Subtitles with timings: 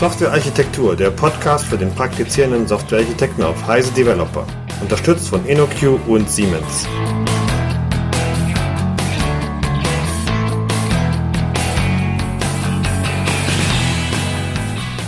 [0.00, 4.46] Softwarearchitektur, der Podcast für den praktizierenden Softwarearchitekten auf Heise Developer.
[4.80, 6.88] Unterstützt von InnoQ und Siemens.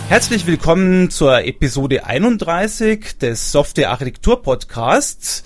[0.09, 5.43] Herzlich willkommen zur Episode 31 des Software Architektur Podcasts.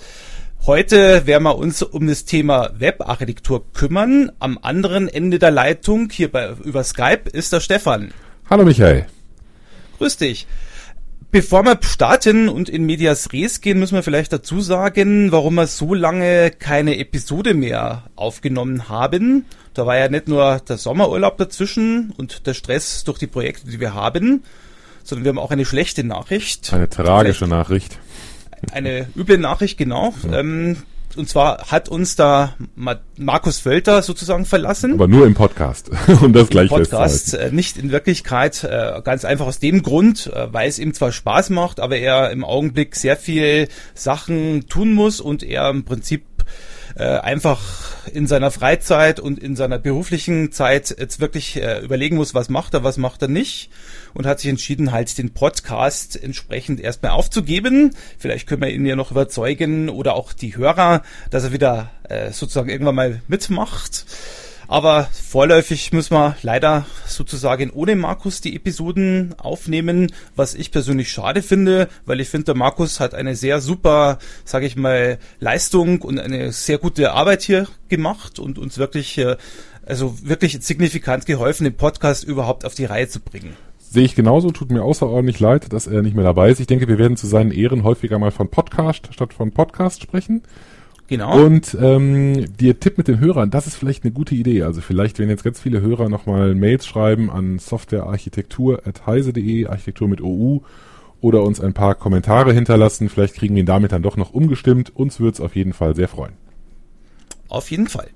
[0.66, 4.30] Heute werden wir uns um das Thema Webarchitektur kümmern.
[4.40, 8.12] Am anderen Ende der Leitung, hier bei, über Skype, ist der Stefan.
[8.50, 9.06] Hallo Michael.
[9.98, 10.46] Grüß dich.
[11.30, 15.66] Bevor wir starten und in Medias Res gehen, müssen wir vielleicht dazu sagen, warum wir
[15.66, 19.44] so lange keine Episode mehr aufgenommen haben.
[19.74, 23.78] Da war ja nicht nur der Sommerurlaub dazwischen und der Stress durch die Projekte, die
[23.78, 24.42] wir haben,
[25.04, 26.72] sondern wir haben auch eine schlechte Nachricht.
[26.72, 27.98] Eine tragische vielleicht Nachricht
[28.72, 30.14] eine üble Nachricht, genau.
[30.24, 30.40] Ja.
[30.40, 30.76] Ähm,
[31.16, 32.54] und zwar hat uns da
[33.16, 34.92] Markus Völter sozusagen verlassen.
[34.94, 35.90] Aber nur im Podcast,
[36.22, 40.30] um das gleich Im Podcast, äh, nicht in Wirklichkeit, äh, ganz einfach aus dem Grund,
[40.32, 44.92] äh, weil es ihm zwar Spaß macht, aber er im Augenblick sehr viel Sachen tun
[44.92, 46.24] muss und er im Prinzip
[46.98, 47.60] äh, einfach
[48.12, 52.74] in seiner Freizeit und in seiner beruflichen Zeit jetzt wirklich äh, überlegen muss, was macht
[52.74, 53.70] er, was macht er nicht
[54.14, 57.94] und hat sich entschieden, halt den Podcast entsprechend erstmal aufzugeben.
[58.18, 62.32] Vielleicht können wir ihn ja noch überzeugen oder auch die Hörer, dass er wieder äh,
[62.32, 64.04] sozusagen irgendwann mal mitmacht.
[64.70, 71.40] Aber vorläufig müssen wir leider sozusagen ohne Markus die Episoden aufnehmen, was ich persönlich schade
[71.40, 76.20] finde, weil ich finde, der Markus hat eine sehr super, sage ich mal, Leistung und
[76.20, 79.38] eine sehr gute Arbeit hier gemacht und uns wirklich, äh,
[79.86, 83.56] also wirklich signifikant geholfen, den Podcast überhaupt auf die Reihe zu bringen.
[83.78, 86.60] Sehe ich genauso, tut mir außerordentlich leid, dass er nicht mehr dabei ist.
[86.60, 90.42] Ich denke, wir werden zu seinen Ehren häufiger mal von Podcast statt von Podcast sprechen.
[91.08, 91.42] Genau.
[91.42, 94.62] Und ähm, der Tipp mit den Hörern, das ist vielleicht eine gute Idee.
[94.62, 100.60] Also vielleicht, wenn jetzt ganz viele Hörer nochmal Mails schreiben an softwarearchitektur.heise.de, Architektur mit OU,
[101.20, 104.94] oder uns ein paar Kommentare hinterlassen, vielleicht kriegen wir ihn damit dann doch noch umgestimmt.
[104.94, 106.34] Uns würde es auf jeden Fall sehr freuen.
[107.48, 108.08] Auf jeden Fall.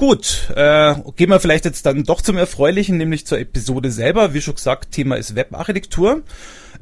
[0.00, 4.32] Gut, äh, gehen wir vielleicht jetzt dann doch zum Erfreulichen, nämlich zur Episode selber.
[4.32, 6.22] Wie schon gesagt, Thema ist Webarchitektur.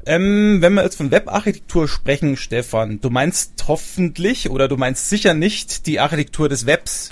[0.05, 5.33] Ähm, wenn wir jetzt von Webarchitektur sprechen, Stefan, du meinst hoffentlich oder du meinst sicher
[5.33, 7.11] nicht die Architektur des Webs.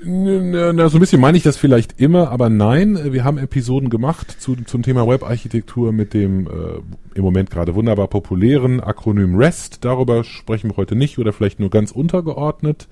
[0.00, 4.40] Na, so ein bisschen meine ich das vielleicht immer, aber nein, wir haben Episoden gemacht
[4.40, 9.84] zu, zum Thema Webarchitektur mit dem äh, im Moment gerade wunderbar populären Akronym REST.
[9.84, 12.86] Darüber sprechen wir heute nicht oder vielleicht nur ganz untergeordnet,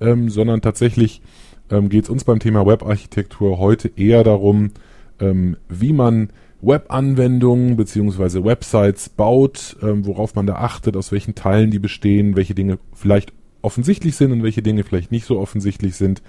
[0.00, 1.20] ähm, sondern tatsächlich
[1.70, 4.72] ähm, geht es uns beim Thema Webarchitektur heute eher darum,
[5.20, 6.30] ähm, wie man
[6.60, 12.54] Webanwendungen beziehungsweise Websites baut, ähm, worauf man da achtet, aus welchen Teilen die bestehen, welche
[12.54, 13.32] Dinge vielleicht
[13.62, 16.22] offensichtlich sind und welche Dinge vielleicht nicht so offensichtlich sind.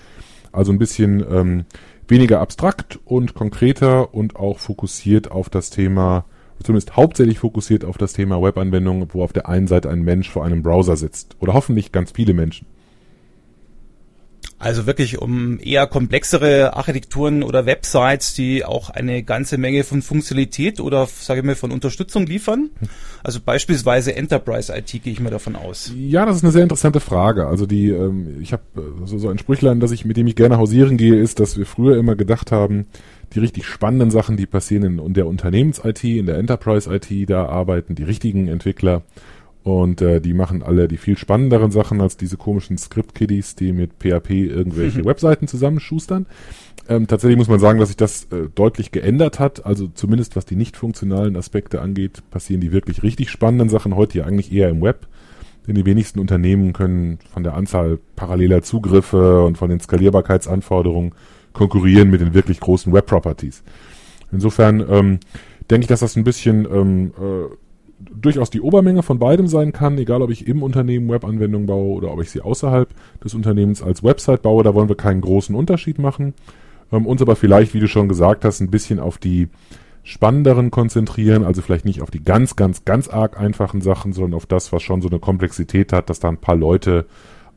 [0.52, 1.66] Also ein bisschen ähm,
[2.08, 6.26] weniger abstrakt und konkreter und auch fokussiert auf das Thema,
[6.64, 10.46] zumindest hauptsächlich fokussiert auf das Thema Webanwendungen, wo auf der einen Seite ein Mensch vor
[10.46, 11.36] einem Browser sitzt.
[11.40, 12.68] Oder hoffentlich ganz viele Menschen.
[14.58, 20.80] Also wirklich um eher komplexere Architekturen oder Websites, die auch eine ganze Menge von Funktionalität
[20.80, 22.70] oder sage ich mal von Unterstützung liefern.
[23.22, 25.92] Also beispielsweise Enterprise IT gehe ich mal davon aus.
[25.96, 27.48] Ja, das ist eine sehr interessante Frage.
[27.48, 30.38] Also die, ähm, ich habe äh, so, so ein Sprüchlein, dass ich mit dem ich
[30.38, 32.86] gerne hausieren gehe, ist, dass wir früher immer gedacht haben,
[33.34, 38.04] die richtig spannenden Sachen, die passieren in der Unternehmens-IT, in der Enterprise-IT, da arbeiten die
[38.04, 39.02] richtigen Entwickler
[39.66, 43.94] und äh, die machen alle die viel spannenderen Sachen als diese komischen Script-Kiddies, die mit
[43.94, 46.28] PHP irgendwelche Webseiten zusammenschustern.
[46.88, 49.66] Ähm, tatsächlich muss man sagen, dass sich das äh, deutlich geändert hat.
[49.66, 54.20] Also zumindest was die nicht funktionalen Aspekte angeht, passieren die wirklich richtig spannenden Sachen heute
[54.20, 55.08] ja eigentlich eher im Web.
[55.66, 61.16] Denn die wenigsten Unternehmen können von der Anzahl paralleler Zugriffe und von den Skalierbarkeitsanforderungen
[61.54, 63.64] konkurrieren mit den wirklich großen Web-Properties.
[64.32, 65.20] Insofern ähm,
[65.72, 67.65] denke ich, dass das ein bisschen ähm, äh,
[68.14, 72.12] durchaus die Obermenge von beidem sein kann, egal ob ich im Unternehmen Webanwendungen baue oder
[72.12, 72.90] ob ich sie außerhalb
[73.24, 76.34] des Unternehmens als Website baue, da wollen wir keinen großen Unterschied machen.
[76.92, 79.50] Ähm, uns aber vielleicht, wie du schon gesagt hast, ein bisschen auf die
[80.04, 84.46] spannenderen konzentrieren, also vielleicht nicht auf die ganz, ganz, ganz arg einfachen Sachen, sondern auf
[84.46, 87.08] das, was schon so eine Komplexität hat, dass da ein paar Leute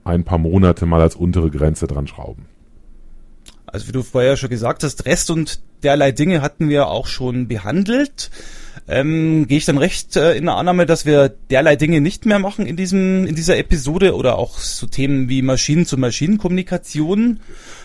[0.04, 2.46] ein paar Monate mal als untere Grenze dran schrauben.
[3.66, 7.48] Also wie du vorher schon gesagt hast, Rest und derlei Dinge hatten wir auch schon
[7.48, 8.30] behandelt.
[8.88, 12.38] Ähm, Gehe ich dann recht äh, in der Annahme, dass wir derlei Dinge nicht mehr
[12.38, 17.40] machen in diesem in dieser Episode oder auch so Themen wie Maschinen-zu-Maschinen-Kommunikation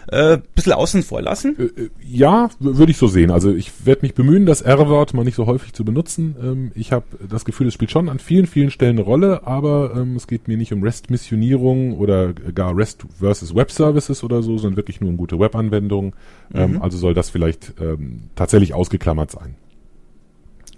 [0.07, 1.57] äh, bisschen außen vor lassen?
[1.59, 3.31] Äh, äh ja, würde ich so sehen.
[3.31, 6.35] Also ich werde mich bemühen, das R-Wort mal nicht so häufig zu benutzen.
[6.41, 9.93] Ähm, ich habe das Gefühl, es spielt schon an vielen, vielen Stellen eine Rolle, aber
[9.95, 14.57] ähm, es geht mir nicht um REST-Missionierung oder gar REST versus Web Services oder so,
[14.57, 16.13] sondern wirklich nur um gute Webanwendungen.
[16.53, 16.81] Ähm, mhm.
[16.81, 19.55] Also soll das vielleicht ähm, tatsächlich ausgeklammert sein.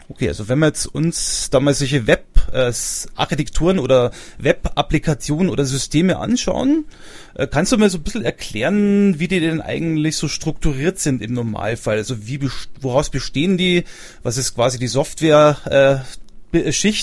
[0.07, 6.85] Okay, also wenn wir jetzt uns da mal solche Web-Architekturen oder Web-Applikationen oder Systeme anschauen,
[7.33, 11.23] äh, kannst du mir so ein bisschen erklären, wie die denn eigentlich so strukturiert sind
[11.23, 11.97] im Normalfall?
[11.97, 12.39] Also wie
[12.81, 13.83] woraus bestehen die?
[14.21, 15.57] Was ist quasi die Software?
[15.65, 16.25] Äh,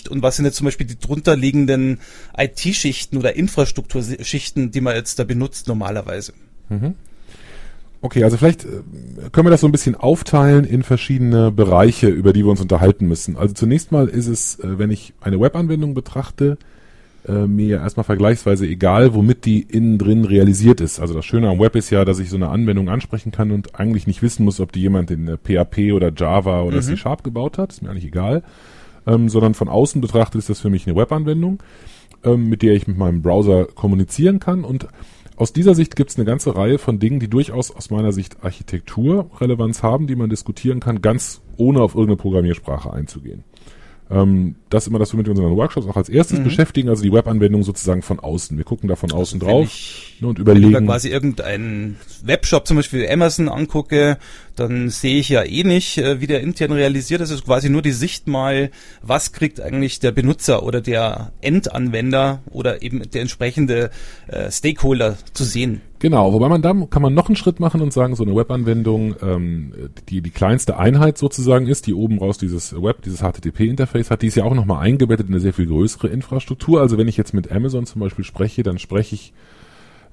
[0.08, 2.00] und was sind jetzt zum Beispiel die drunterliegenden
[2.38, 6.32] IT-Schichten oder Infrastrukturschichten, die man jetzt da benutzt normalerweise?
[6.70, 6.94] Mhm.
[8.04, 8.82] Okay, also vielleicht äh,
[9.30, 13.06] können wir das so ein bisschen aufteilen in verschiedene Bereiche, über die wir uns unterhalten
[13.06, 13.36] müssen.
[13.36, 16.58] Also zunächst mal ist es, äh, wenn ich eine Webanwendung betrachte,
[17.28, 20.98] äh, mir erstmal vergleichsweise egal, womit die innen drin realisiert ist.
[20.98, 23.78] Also das Schöne am Web ist ja, dass ich so eine Anwendung ansprechen kann und
[23.78, 26.82] eigentlich nicht wissen muss, ob die jemand in PHP oder Java oder mhm.
[26.82, 27.72] C Sharp gebaut hat.
[27.72, 28.42] Ist mir eigentlich egal.
[29.06, 31.62] Ähm, sondern von außen betrachtet ist das für mich eine Webanwendung,
[32.24, 34.88] ähm, mit der ich mit meinem Browser kommunizieren kann und
[35.42, 38.44] aus dieser Sicht gibt es eine ganze Reihe von Dingen, die durchaus aus meiner Sicht
[38.44, 43.42] Architekturrelevanz haben, die man diskutieren kann, ganz ohne auf irgendeine Programmiersprache einzugehen.
[44.12, 46.44] Ähm, das ist immer das, womit wir unseren Workshops auch als erstes mhm.
[46.44, 48.56] beschäftigen, also die Webanwendung sozusagen von außen.
[48.56, 50.74] Wir gucken da von außen also drauf ich, ne, und überlegen.
[50.74, 54.18] Wenn ich quasi irgendeinen Webshop, zum Beispiel Amazon angucke,
[54.54, 57.30] dann sehe ich ja eh nicht, äh, wie der intern realisiert ist.
[57.30, 58.70] Es ist quasi nur die Sicht mal,
[59.00, 63.90] was kriegt eigentlich der Benutzer oder der Endanwender oder eben der entsprechende
[64.28, 65.80] äh, Stakeholder zu sehen.
[66.02, 69.14] Genau, wobei man da kann man noch einen Schritt machen und sagen, so eine Webanwendung,
[69.22, 69.72] ähm,
[70.08, 74.26] die die kleinste Einheit sozusagen ist, die oben raus dieses Web, dieses HTTP-Interface hat, die
[74.26, 76.80] ist ja auch nochmal eingebettet in eine sehr viel größere Infrastruktur.
[76.80, 79.32] Also wenn ich jetzt mit Amazon zum Beispiel spreche, dann spreche ich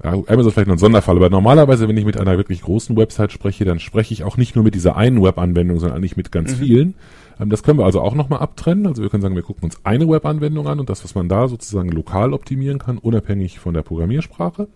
[0.04, 3.66] Amazon vielleicht noch ein Sonderfall, aber normalerweise, wenn ich mit einer wirklich großen Website spreche,
[3.66, 6.56] dann spreche ich auch nicht nur mit dieser einen Webanwendung, sondern eigentlich mit ganz mhm.
[6.58, 6.94] vielen.
[7.40, 8.86] Ähm, das können wir also auch nochmal abtrennen.
[8.86, 11.48] Also wir können sagen, wir gucken uns eine Webanwendung an und das, was man da
[11.48, 14.68] sozusagen lokal optimieren kann, unabhängig von der Programmiersprache.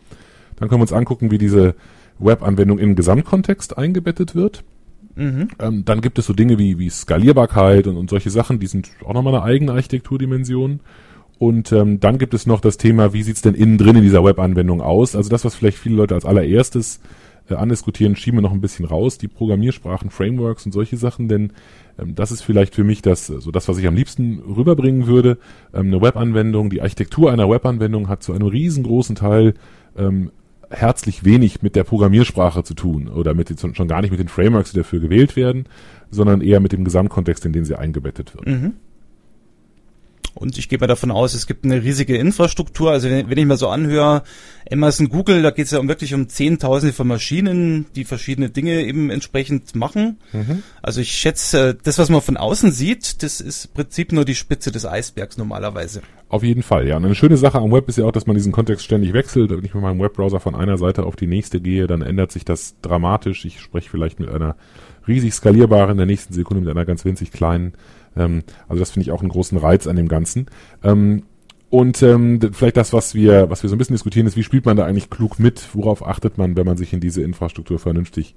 [0.56, 1.76] Dann können wir uns angucken, wie diese
[2.20, 4.64] Webanwendung den Gesamtkontext eingebettet wird.
[5.16, 5.50] Mhm.
[5.60, 8.90] Ähm, dann gibt es so Dinge wie, wie Skalierbarkeit und, und solche Sachen, die sind
[9.06, 10.80] auch nochmal eine eigene Architekturdimension.
[11.40, 14.24] Und ähm, dann gibt es noch das Thema, wie sieht's denn innen drin in dieser
[14.24, 15.16] Webanwendung aus?
[15.16, 17.00] Also das, was vielleicht viele Leute als allererstes
[17.50, 21.52] äh, andiskutieren, schieben wir noch ein bisschen raus, die Programmiersprachen, Frameworks und solche Sachen, denn
[22.00, 25.38] ähm, das ist vielleicht für mich das, so das, was ich am liebsten rüberbringen würde.
[25.74, 29.56] Ähm, eine Webanwendung, die Architektur einer Webanwendung hat zu einem riesengroßen Teil
[29.98, 30.32] ähm,
[30.74, 34.28] herzlich wenig mit der Programmiersprache zu tun oder mit den, schon gar nicht mit den
[34.28, 35.66] Frameworks, die dafür gewählt werden,
[36.10, 38.48] sondern eher mit dem Gesamtkontext, in den sie eingebettet wird.
[38.48, 38.74] Mhm.
[40.36, 42.92] Und ich gehe mal davon aus, es gibt eine riesige Infrastruktur.
[42.92, 44.24] Also wenn, wenn ich mal so anhöre,
[44.72, 48.82] Amazon, Google, da geht es ja um wirklich um Zehntausende von Maschinen, die verschiedene Dinge
[48.82, 50.18] eben entsprechend machen.
[50.32, 50.64] Mhm.
[50.82, 54.36] Also ich schätze, das, was man von außen sieht, das ist im Prinzip nur die
[54.36, 56.02] Spitze des Eisbergs normalerweise.
[56.30, 56.98] Auf jeden Fall, ja.
[56.98, 59.52] Und eine schöne Sache am Web ist ja auch, dass man diesen Kontext ständig wechselt.
[59.52, 62.44] Wenn ich mit meinem Webbrowser von einer Seite auf die nächste gehe, dann ändert sich
[62.44, 63.46] das dramatisch.
[63.46, 64.56] Ich spreche vielleicht mit einer
[65.08, 67.74] riesig skalierbaren, in der nächsten Sekunde mit einer ganz winzig kleinen.
[68.16, 70.48] Ähm, also das finde ich auch einen großen Reiz an dem Ganzen.
[70.84, 71.24] Ähm,
[71.70, 74.66] und ähm, vielleicht das, was wir, was wir so ein bisschen diskutieren, ist, wie spielt
[74.66, 75.70] man da eigentlich klug mit?
[75.74, 78.36] Worauf achtet man, wenn man sich in diese Infrastruktur vernünftig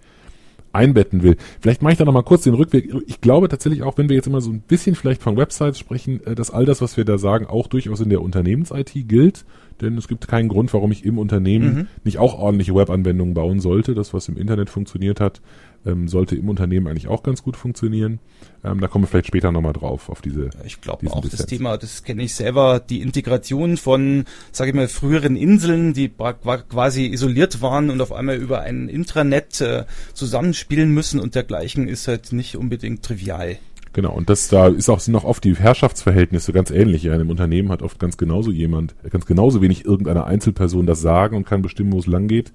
[0.76, 1.36] einbetten will.
[1.60, 2.92] Vielleicht mache ich da nochmal kurz den Rückweg.
[3.06, 6.24] Ich glaube tatsächlich auch, wenn wir jetzt immer so ein bisschen vielleicht von Websites sprechen,
[6.24, 9.44] äh, dass all das, was wir da sagen, auch durchaus in der Unternehmens-IT gilt.
[9.80, 11.86] Denn es gibt keinen Grund, warum ich im Unternehmen mhm.
[12.04, 13.94] nicht auch ordentliche Webanwendungen bauen sollte.
[13.94, 15.40] Das, was im Internet funktioniert hat,
[15.86, 18.18] ähm, sollte im Unternehmen eigentlich auch ganz gut funktionieren.
[18.64, 20.50] Ähm, da kommen wir vielleicht später nochmal drauf, auf diese.
[20.64, 21.38] Ich glaube auch Dissens.
[21.38, 26.08] das Thema, das kenne ich selber, die Integration von, sage ich mal, früheren Inseln, die
[26.08, 32.08] quasi isoliert waren und auf einmal über ein Intranet äh, zusammenspielen müssen und dergleichen ist
[32.08, 33.58] halt nicht unbedingt trivial.
[33.96, 37.02] Genau, und das da ist auch, sind auch oft die Herrschaftsverhältnisse ganz ähnlich.
[37.02, 41.00] Ja, in einem Unternehmen hat oft ganz genauso jemand, ganz genauso wenig irgendeine Einzelperson das
[41.00, 42.52] Sagen und kann bestimmen, wo es lang geht,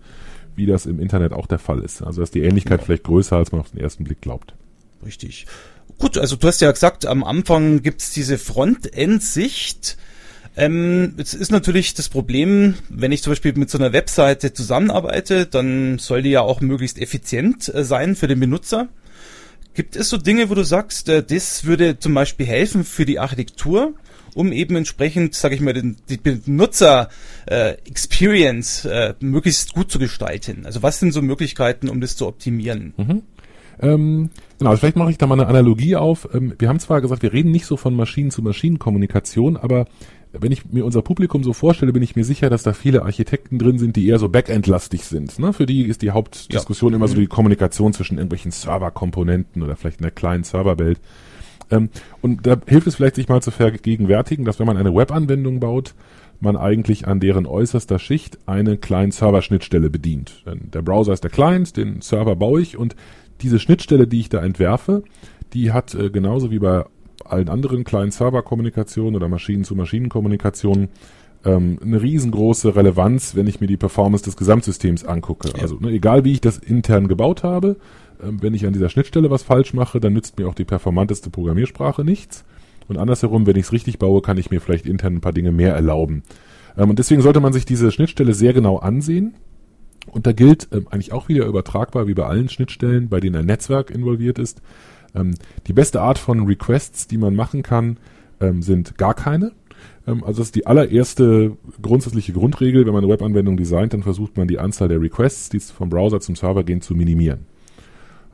[0.56, 2.02] wie das im Internet auch der Fall ist.
[2.02, 2.86] Also ist die Ähnlichkeit ja.
[2.86, 4.54] vielleicht größer, als man auf den ersten Blick glaubt.
[5.06, 5.48] Richtig.
[5.98, 9.98] Gut, also du hast ja gesagt, am Anfang gibt's diese Frontend-Sicht.
[10.58, 15.46] Ähm, jetzt ist natürlich das Problem, wenn ich zum Beispiel mit so einer Webseite zusammenarbeite,
[15.46, 18.90] dann soll die ja auch möglichst effizient äh, sein für den Benutzer.
[19.74, 23.20] Gibt es so Dinge, wo du sagst, äh, das würde zum Beispiel helfen für die
[23.20, 23.94] Architektur,
[24.36, 30.66] um eben entsprechend, sage ich mal, den, die Benutzer-Experience äh, äh, möglichst gut zu gestalten?
[30.66, 32.94] Also was sind so Möglichkeiten, um das zu optimieren?
[32.98, 33.22] Mhm.
[33.82, 36.28] Ähm, genau, vielleicht mache ich da mal eine Analogie auf.
[36.34, 39.86] Ähm, wir haben zwar gesagt, wir reden nicht so von Maschinen-zu-Maschinen-Kommunikation, aber
[40.34, 43.60] wenn ich mir unser Publikum so vorstelle, bin ich mir sicher, dass da viele Architekten
[43.60, 45.40] drin sind, die eher so Backend-lastig sind.
[45.40, 45.52] Ne?
[45.52, 46.98] Für die ist die Hauptdiskussion ja.
[46.98, 51.00] immer so die Kommunikation zwischen irgendwelchen Serverkomponenten oder vielleicht einer kleinen Serverwelt.
[51.72, 51.90] Ähm,
[52.22, 55.96] und da hilft es vielleicht, sich mal zu vergegenwärtigen, dass wenn man eine Webanwendung baut,
[56.40, 60.44] man eigentlich an deren äußerster Schicht eine kleine Serverschnittstelle bedient.
[60.46, 62.96] Denn der Browser ist der Client, den Server baue ich und
[63.42, 65.04] diese Schnittstelle, die ich da entwerfe,
[65.54, 66.86] die hat äh, genauso wie bei
[67.26, 70.90] allen anderen kleinen Serverkommunikationen oder Maschinen-zu-Maschinen-Kommunikationen
[71.46, 75.50] ähm, eine riesengroße Relevanz, wenn ich mir die Performance des Gesamtsystems angucke.
[75.50, 75.62] Ja.
[75.62, 77.78] Also ne, egal wie ich das intern gebaut habe,
[78.24, 82.04] wenn ich an dieser Schnittstelle was falsch mache, dann nützt mir auch die performanteste Programmiersprache
[82.04, 82.46] nichts.
[82.88, 85.52] Und andersherum, wenn ich es richtig baue, kann ich mir vielleicht intern ein paar Dinge
[85.52, 86.24] mehr erlauben.
[86.78, 89.36] Ähm, und deswegen sollte man sich diese Schnittstelle sehr genau ansehen.
[90.08, 93.46] Und da gilt ähm, eigentlich auch wieder übertragbar wie bei allen Schnittstellen, bei denen ein
[93.46, 94.62] Netzwerk involviert ist.
[95.16, 95.36] Ähm,
[95.68, 97.98] die beste Art von Requests, die man machen kann,
[98.40, 99.52] ähm, sind gar keine.
[100.08, 102.86] Ähm, also das ist die allererste grundsätzliche Grundregel.
[102.86, 106.20] Wenn man eine Webanwendung designt, dann versucht man die Anzahl der Requests, die vom Browser
[106.20, 107.46] zum Server gehen, zu minimieren.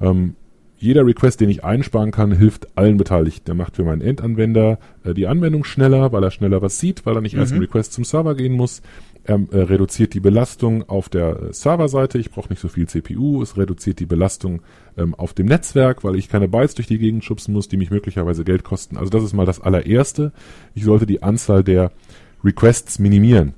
[0.02, 0.36] Ähm,
[0.80, 3.46] jeder Request, den ich einsparen kann, hilft allen Beteiligten.
[3.46, 7.16] Der macht für meinen Endanwender äh, die Anwendung schneller, weil er schneller was sieht, weil
[7.16, 7.40] er nicht mhm.
[7.40, 8.82] erst einen Request zum Server gehen muss.
[9.24, 12.20] Er äh, reduziert die Belastung auf der äh, Serverseite.
[12.20, 13.42] Ich brauche nicht so viel CPU.
[13.42, 14.62] Es reduziert die Belastung
[14.98, 17.90] ähm, auf dem Netzwerk, weil ich keine Bytes durch die Gegend schubsen muss, die mich
[17.90, 18.98] möglicherweise Geld kosten.
[18.98, 20.32] Also das ist mal das allererste.
[20.76, 21.92] Ich sollte die Anzahl der
[22.44, 23.54] Requests minimieren.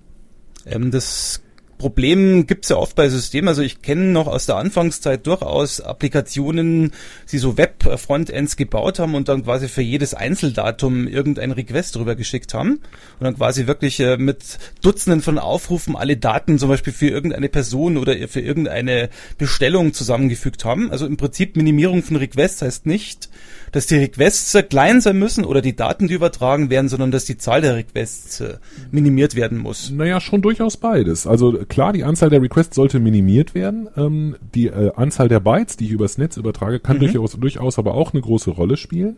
[0.66, 1.44] Ähm, das
[1.80, 3.48] Problem gibt's ja oft bei Systemen.
[3.48, 6.92] Also ich kenne noch aus der Anfangszeit durchaus Applikationen,
[7.32, 12.54] die so Web-Frontends gebaut haben und dann quasi für jedes Einzeldatum irgendein Request drüber geschickt
[12.54, 12.82] haben
[13.20, 17.48] und dann quasi wirklich äh, mit Dutzenden von Aufrufen alle Daten zum Beispiel für irgendeine
[17.48, 20.92] Person oder für irgendeine Bestellung zusammengefügt haben.
[20.92, 23.30] Also im Prinzip Minimierung von Requests heißt nicht,
[23.72, 27.38] dass die Requests klein sein müssen oder die Daten, die übertragen werden, sondern dass die
[27.38, 28.58] Zahl der Requests äh,
[28.92, 29.92] minimiert werden muss.
[29.92, 31.26] Naja, schon durchaus beides.
[31.26, 33.88] Also klar, die Anzahl der Requests sollte minimiert werden.
[33.96, 37.02] Ähm, die äh, Anzahl der Bytes, die ich übers Netz übertrage, kann mhm.
[37.02, 39.18] durchaus, durchaus aber auch eine große Rolle spielen.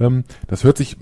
[0.00, 0.96] Ähm, das hört sich,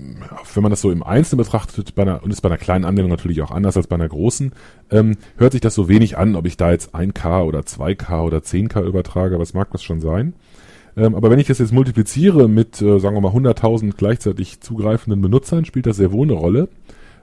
[0.53, 3.09] wenn man das so im Einzelnen betrachtet, bei einer, und ist bei einer kleinen Anwendung
[3.09, 4.51] natürlich auch anders als bei einer großen,
[4.91, 8.39] ähm, hört sich das so wenig an, ob ich da jetzt 1K oder 2K oder
[8.39, 10.33] 10K übertrage, was mag das schon sein.
[10.97, 15.21] Ähm, aber wenn ich das jetzt multipliziere mit, äh, sagen wir mal, 100.000 gleichzeitig zugreifenden
[15.21, 16.67] Benutzern, spielt das sehr wohl eine Rolle.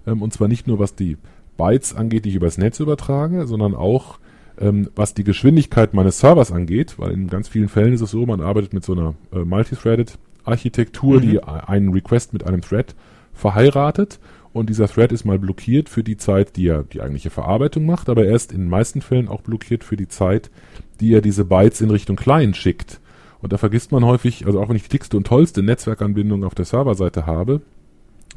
[0.06, 1.18] Ähm, und zwar nicht nur, was die
[1.57, 4.19] Bytes angeht, die ich übers Netz übertrage, sondern auch,
[4.59, 8.27] ähm, was die Geschwindigkeit meines Servers angeht, weil in ganz vielen Fällen ist es so,
[8.27, 11.21] man arbeitet mit so einer äh, Multithreaded Architektur, mhm.
[11.23, 12.95] die einen Request mit einem Thread
[13.35, 14.19] verheiratet
[14.57, 18.09] und dieser Thread ist mal blockiert für die Zeit, die er die eigentliche Verarbeitung macht,
[18.09, 20.51] aber er ist in den meisten Fällen auch blockiert für die Zeit,
[20.99, 22.99] die er diese Bytes in Richtung Client schickt.
[23.43, 26.55] Und da vergisst man häufig, also auch wenn ich die dickste und tollste Netzwerkanbindung auf
[26.55, 27.61] der Serverseite habe,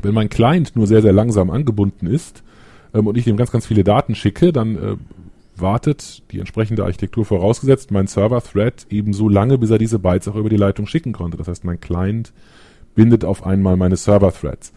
[0.01, 2.43] wenn mein Client nur sehr, sehr langsam angebunden ist
[2.93, 4.95] ähm, und ich ihm ganz, ganz viele Daten schicke, dann äh,
[5.55, 10.35] wartet die entsprechende Architektur vorausgesetzt mein Server-Thread eben so lange, bis er diese Bytes auch
[10.35, 11.37] über die Leitung schicken konnte.
[11.37, 12.33] Das heißt, mein Client
[12.95, 14.73] bindet auf einmal meine Server-Threads.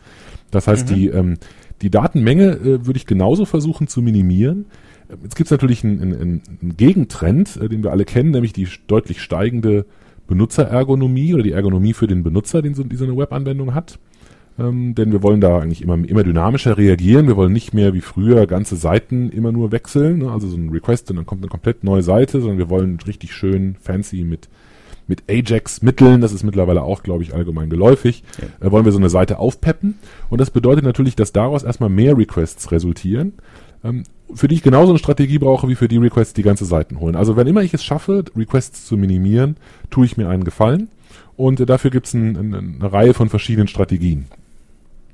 [0.50, 0.94] Das heißt, mhm.
[0.94, 1.38] die, ähm,
[1.82, 4.66] die Datenmenge äh, würde ich genauso versuchen zu minimieren.
[5.22, 8.68] Jetzt gibt es natürlich einen, einen, einen Gegentrend, äh, den wir alle kennen, nämlich die
[8.86, 9.86] deutlich steigende
[10.26, 13.98] Benutzerergonomie oder die Ergonomie für den Benutzer, den so, die so eine Webanwendung hat.
[14.62, 17.26] Ähm, denn wir wollen da eigentlich immer, immer dynamischer reagieren.
[17.26, 20.30] Wir wollen nicht mehr wie früher ganze Seiten immer nur wechseln, ne?
[20.30, 23.32] also so ein Request und dann kommt eine komplett neue Seite, sondern wir wollen richtig
[23.32, 24.48] schön fancy mit
[25.08, 28.66] mit Ajax-Mitteln, das ist mittlerweile auch, glaube ich, allgemein geläufig, ja.
[28.66, 29.98] äh, wollen wir so eine Seite aufpeppen.
[30.30, 33.34] Und das bedeutet natürlich, dass daraus erstmal mehr Requests resultieren.
[33.84, 37.00] Ähm, für die ich genauso eine Strategie brauche wie für die Requests, die ganze Seiten
[37.00, 37.16] holen.
[37.16, 39.56] Also wenn immer ich es schaffe, Requests zu minimieren,
[39.90, 40.88] tue ich mir einen Gefallen.
[41.36, 44.26] Und dafür gibt es ein, eine Reihe von verschiedenen Strategien.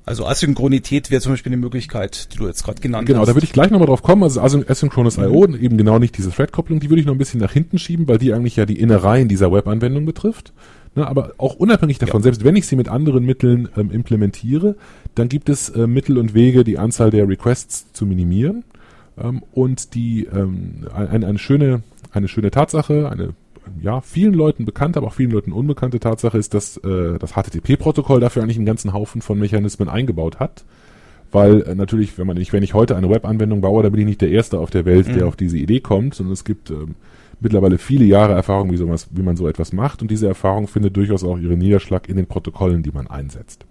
[0.09, 3.27] Also Asynchronität wäre zum Beispiel eine Möglichkeit, die du jetzt gerade genannt genau, hast.
[3.27, 4.23] Genau, da würde ich gleich nochmal drauf kommen.
[4.23, 5.25] Also Asynchronous mhm.
[5.25, 8.09] I.O., eben genau nicht diese Thread-Kopplung, die würde ich noch ein bisschen nach hinten schieben,
[8.09, 10.55] weil die eigentlich ja die Innereien dieser Web-Anwendung betrifft.
[10.95, 12.25] Ne, aber auch unabhängig davon, ja.
[12.25, 14.77] selbst wenn ich sie mit anderen Mitteln ähm, implementiere,
[15.15, 18.65] dann gibt es äh, Mittel und Wege, die Anzahl der Requests zu minimieren.
[19.23, 23.35] Ähm, und die ähm, eine, eine schöne eine schöne Tatsache, eine
[23.81, 28.21] ja vielen Leuten bekannte, aber auch vielen Leuten unbekannte Tatsache ist, dass äh, das HTTP-Protokoll
[28.21, 30.65] dafür eigentlich einen ganzen Haufen von Mechanismen eingebaut hat.
[31.31, 34.07] Weil äh, natürlich, wenn man nicht, wenn ich heute eine Web-Anwendung baue, dann bin ich
[34.07, 35.15] nicht der Erste auf der Welt, mhm.
[35.15, 36.95] der auf diese Idee kommt, sondern es gibt ähm,
[37.41, 40.97] mittlerweile viele Jahre Erfahrung, wie, sowas, wie man so etwas macht und diese Erfahrung findet
[40.97, 43.67] durchaus auch ihren Niederschlag in den Protokollen, die man einsetzt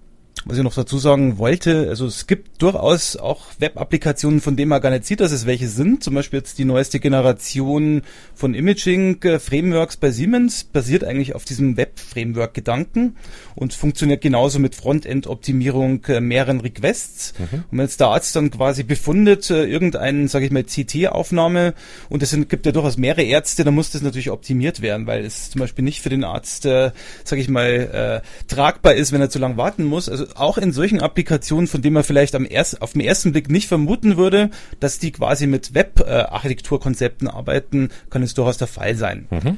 [0.45, 4.81] was ich noch dazu sagen wollte, also es gibt durchaus auch Web-Applikationen, von denen man
[4.81, 6.03] gar nicht sieht, dass es welche sind.
[6.03, 8.03] Zum Beispiel jetzt die neueste Generation
[8.35, 13.15] von Imaging-Frameworks bei Siemens basiert eigentlich auf diesem Web-Framework-Gedanken
[13.57, 17.33] und funktioniert genauso mit Frontend-Optimierung äh, mehreren Requests.
[17.39, 17.63] Mhm.
[17.71, 21.73] Und wenn jetzt der Arzt dann quasi befundet, äh, irgendeinen, sage ich mal, CT-Aufnahme
[22.09, 25.49] und es gibt ja durchaus mehrere Ärzte, dann muss das natürlich optimiert werden, weil es
[25.49, 26.91] zum Beispiel nicht für den Arzt, äh,
[27.23, 30.07] sage ich mal, äh, tragbar ist, wenn er zu lange warten muss.
[30.07, 33.49] Also auch in solchen Applikationen, von denen man vielleicht am erst, auf den ersten Blick
[33.49, 39.27] nicht vermuten würde, dass die quasi mit Web-Architekturkonzepten arbeiten, kann es durchaus der Fall sein.
[39.31, 39.57] Mhm.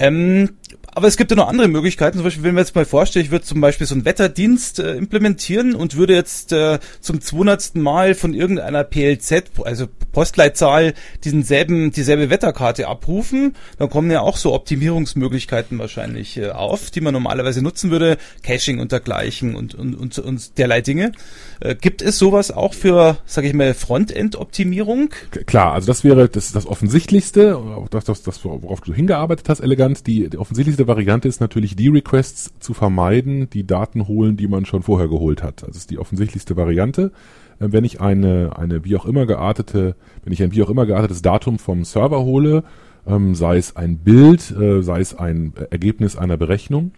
[0.00, 0.50] Ähm,
[0.94, 2.18] aber es gibt ja noch andere Möglichkeiten.
[2.18, 4.94] Zum Beispiel, wenn wir jetzt mal vorstellen, ich würde zum Beispiel so einen Wetterdienst äh,
[4.94, 7.76] implementieren und würde jetzt äh, zum 200.
[7.76, 13.54] Mal von irgendeiner PLZ, also Postleitzahl, diesen selben, dieselbe Wetterkarte abrufen.
[13.78, 18.16] Dann kommen ja auch so Optimierungsmöglichkeiten wahrscheinlich äh, auf, die man normalerweise nutzen würde.
[18.42, 21.12] Caching und dergleichen und, und, und, und derlei Dinge.
[21.60, 25.10] Äh, gibt es sowas auch für, sage ich mal, Frontend-Optimierung?
[25.46, 27.60] Klar, also das wäre das, das Offensichtlichste,
[27.90, 30.06] das, das, das, worauf du hingearbeitet hast, elegant.
[30.06, 34.66] Die, die offensichtlichste Variante ist natürlich, die Requests zu vermeiden, die Daten holen, die man
[34.66, 35.64] schon vorher geholt hat.
[35.66, 37.12] Das ist die offensichtlichste Variante.
[37.60, 40.86] Äh, wenn ich eine, eine wie auch immer geartete, wenn ich ein wie auch immer
[40.86, 42.64] geartetes Datum vom Server hole,
[43.06, 46.92] ähm, sei es ein Bild, äh, sei es ein Ergebnis einer Berechnung,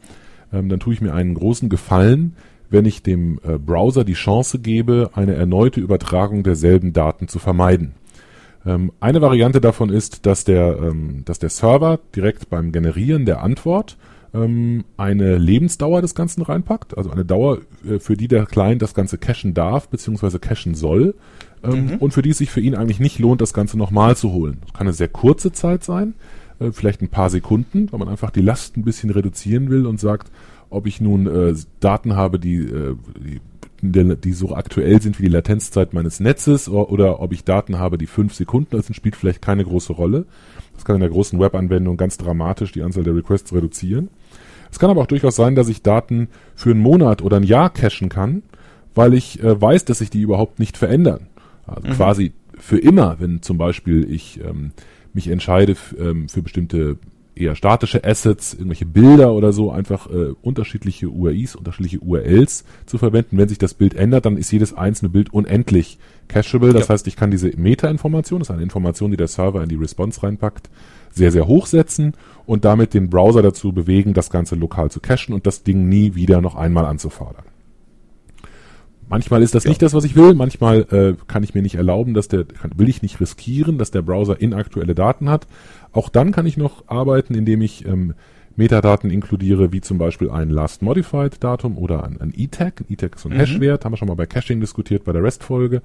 [0.53, 2.37] ähm, dann tue ich mir einen großen Gefallen,
[2.71, 7.93] wenn ich dem äh, Browser die Chance gebe, eine erneute Übertragung derselben Daten zu vermeiden.
[8.65, 13.43] Ähm, eine Variante davon ist, dass der, ähm, dass der Server direkt beim Generieren der
[13.43, 13.97] Antwort
[14.35, 17.59] ähm, eine Lebensdauer des Ganzen reinpackt, also eine Dauer,
[17.89, 20.39] äh, für die der Client das Ganze cachen darf bzw.
[20.39, 21.15] cachen soll
[21.65, 21.97] ähm, mhm.
[21.97, 24.59] und für die es sich für ihn eigentlich nicht lohnt, das Ganze nochmal zu holen.
[24.63, 26.15] Das kann eine sehr kurze Zeit sein,
[26.61, 29.99] äh, vielleicht ein paar Sekunden, weil man einfach die Last ein bisschen reduzieren will und
[29.99, 30.31] sagt,
[30.71, 33.41] ob ich nun äh, Daten habe, die, äh, die
[33.83, 37.97] die so aktuell sind wie die Latenzzeit meines Netzes oder, oder ob ich Daten habe,
[37.97, 40.27] die fünf Sekunden sind, spielt vielleicht keine große Rolle.
[40.75, 44.11] Das kann in der großen Webanwendung ganz dramatisch die Anzahl der Requests reduzieren.
[44.71, 47.71] Es kann aber auch durchaus sein, dass ich Daten für einen Monat oder ein Jahr
[47.71, 48.43] cachen kann,
[48.95, 51.29] weil ich äh, weiß, dass sich die überhaupt nicht verändern.
[51.67, 51.93] Also mhm.
[51.93, 54.73] quasi für immer, wenn zum Beispiel ich ähm,
[55.13, 56.99] mich entscheide ähm, für bestimmte
[57.41, 63.39] eher statische Assets, irgendwelche Bilder oder so, einfach äh, unterschiedliche URIs, unterschiedliche URLs zu verwenden.
[63.39, 66.73] Wenn sich das Bild ändert, dann ist jedes einzelne Bild unendlich cacheable.
[66.73, 66.95] Das ja.
[66.95, 70.23] heißt, ich kann diese Meta-Information, das ist eine Information, die der Server in die Response
[70.23, 70.71] reinpackt,
[71.13, 72.15] sehr, sehr hochsetzen
[72.47, 76.15] und damit den Browser dazu bewegen, das Ganze lokal zu cachen und das Ding nie
[76.15, 77.50] wieder noch einmal anzufordern.
[79.11, 79.71] Manchmal ist das ja.
[79.71, 80.35] nicht das, was ich will.
[80.35, 83.91] Manchmal äh, kann ich mir nicht erlauben, dass der, kann, will ich nicht riskieren, dass
[83.91, 85.47] der Browser inaktuelle Daten hat.
[85.93, 88.15] Auch dann kann ich noch arbeiten, indem ich ähm,
[88.57, 92.81] Metadaten inkludiere, wie zum Beispiel ein Last Modified Datum oder ein, ein E-Tag.
[92.81, 93.41] Ein E-Tag ist so ein mhm.
[93.41, 95.83] Hash-Wert, haben wir schon mal bei Caching diskutiert, bei der REST-Folge.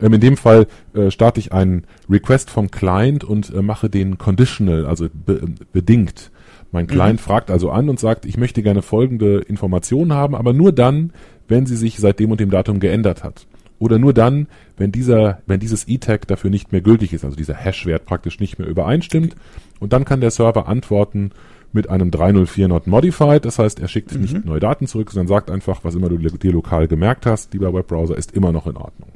[0.00, 4.16] Ähm, in dem Fall äh, starte ich einen Request vom Client und äh, mache den
[4.16, 6.30] conditional, also be bedingt.
[6.72, 7.24] Mein Client mhm.
[7.24, 11.12] fragt also an und sagt, ich möchte gerne folgende Informationen haben, aber nur dann,
[11.48, 13.46] wenn sie sich seit dem und dem Datum geändert hat
[13.78, 17.54] oder nur dann, wenn dieser, wenn dieses E-Tag dafür nicht mehr gültig ist, also dieser
[17.54, 19.34] Hash-Wert praktisch nicht mehr übereinstimmt.
[19.80, 21.32] Und dann kann der Server antworten
[21.72, 23.44] mit einem 304 not modified.
[23.44, 24.22] Das heißt, er schickt mhm.
[24.22, 27.74] nicht neue Daten zurück, sondern sagt einfach, was immer du dir lokal gemerkt hast, lieber
[27.74, 29.10] Webbrowser, ist immer noch in Ordnung.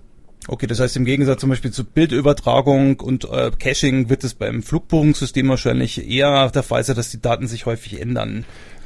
[0.49, 4.63] Okay, das heißt im Gegensatz zum Beispiel zu Bildübertragung und äh, Caching wird es beim
[4.63, 8.45] Flugbuchungssystem wahrscheinlich eher der Fall sein, dass die Daten sich häufig ändern.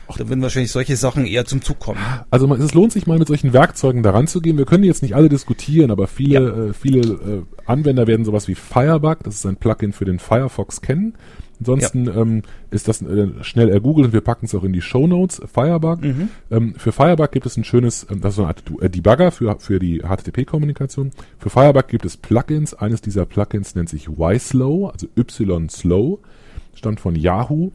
[0.08, 2.00] Ach, da würden wahrscheinlich solche Sachen eher zum Zug kommen.
[2.30, 4.58] Also es lohnt sich mal mit solchen Werkzeugen daran zu gehen.
[4.58, 6.64] Wir können jetzt nicht alle diskutieren, aber viele, ja.
[6.66, 10.80] äh, viele äh, Anwender werden sowas wie Firebug, das ist ein Plugin für den Firefox
[10.82, 11.14] kennen.
[11.62, 12.16] Ansonsten ja.
[12.16, 15.40] ähm, ist das äh, schnell ergoogelt und wir packen es auch in die Show Notes.
[15.52, 16.02] Firebug.
[16.02, 16.28] Mhm.
[16.50, 19.30] Ähm, für Firebug gibt es ein schönes, ähm, das ist so eine Art äh, Debugger
[19.30, 21.12] für, für die HTTP-Kommunikation.
[21.38, 22.74] Für Firebug gibt es Plugins.
[22.74, 26.18] Eines dieser Plugins nennt sich YSlow, also Y-Slow,
[26.74, 27.70] stammt von Yahoo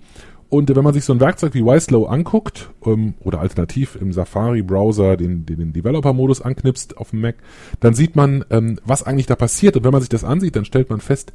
[0.50, 5.18] und wenn man sich so ein Werkzeug wie YSlow anguckt ähm, oder alternativ im Safari-Browser
[5.18, 7.36] den, den, den Developer-Modus anknipst auf dem Mac,
[7.82, 9.76] dann sieht man, ähm, was eigentlich da passiert.
[9.76, 11.34] Und wenn man sich das ansieht, dann stellt man fest,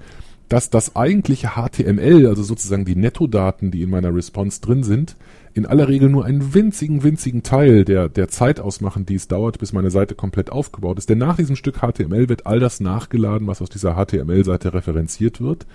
[0.49, 5.17] dass das eigentliche HTML, also sozusagen die Nettodaten, die in meiner Response drin sind,
[5.55, 9.59] in aller Regel nur einen winzigen, winzigen Teil der, der Zeit ausmachen, die es dauert,
[9.59, 11.11] bis meine Seite komplett aufgebaut ist.
[11.11, 15.67] Denn nach diesem Stück HTML wird all das nachgeladen, was aus dieser HTML-Seite referenziert wird.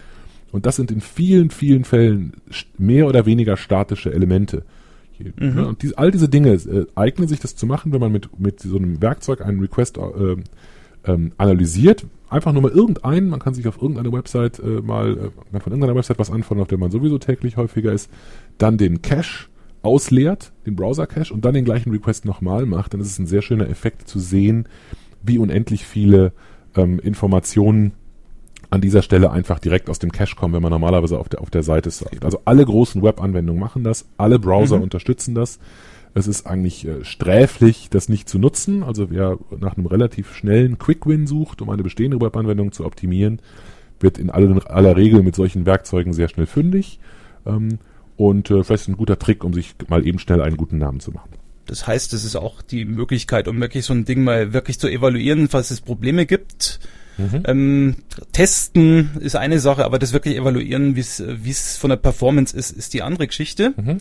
[0.52, 2.34] Und das sind in vielen, vielen Fällen
[2.78, 4.64] mehr oder weniger statische Elemente.
[5.20, 5.56] Mhm.
[5.56, 5.68] Ne?
[5.68, 8.60] Und die, all diese Dinge äh, eignen sich das zu machen, wenn man mit, mit
[8.60, 10.36] so einem Werkzeug einen Request äh,
[11.06, 12.06] ähm, analysiert.
[12.30, 15.72] Einfach nur mal irgendeinen, man kann sich auf irgendeine Website äh, mal, äh, man von
[15.72, 18.10] irgendeiner Website was anfangen, auf der man sowieso täglich häufiger ist,
[18.58, 19.48] dann den Cache
[19.82, 23.42] ausleert, den Browser-Cache und dann den gleichen Request nochmal macht, dann ist es ein sehr
[23.42, 24.68] schöner Effekt zu sehen,
[25.24, 26.34] wie unendlich viele
[26.76, 27.94] ähm, Informationen
[28.70, 31.50] an dieser Stelle einfach direkt aus dem Cache kommen, wenn man normalerweise auf der, auf
[31.50, 32.26] der Seite surft.
[32.26, 34.84] Also alle großen Web-Anwendungen machen das, alle Browser mhm.
[34.84, 35.60] unterstützen das.
[36.14, 38.84] Es ist eigentlich äh, sträflich, das nicht zu nutzen.
[38.84, 43.40] Also wer nach einem relativ schnellen Quick-Win sucht, um eine bestehende Web-Anwendung zu optimieren,
[44.00, 47.00] wird in aller, aller Regel mit solchen Werkzeugen sehr schnell fündig.
[47.46, 47.80] Ähm,
[48.16, 51.00] und äh, vielleicht ist ein guter Trick, um sich mal eben schnell einen guten Namen
[51.00, 51.30] zu machen.
[51.68, 54.88] Das heißt, es ist auch die Möglichkeit, um wirklich so ein Ding mal wirklich zu
[54.88, 56.80] evaluieren, falls es Probleme gibt
[57.18, 57.44] Mhm.
[57.46, 57.96] Ähm,
[58.32, 62.94] testen ist eine Sache, aber das wirklich evaluieren, wie es von der Performance ist, ist
[62.94, 63.74] die andere Geschichte.
[63.76, 63.98] Mhm.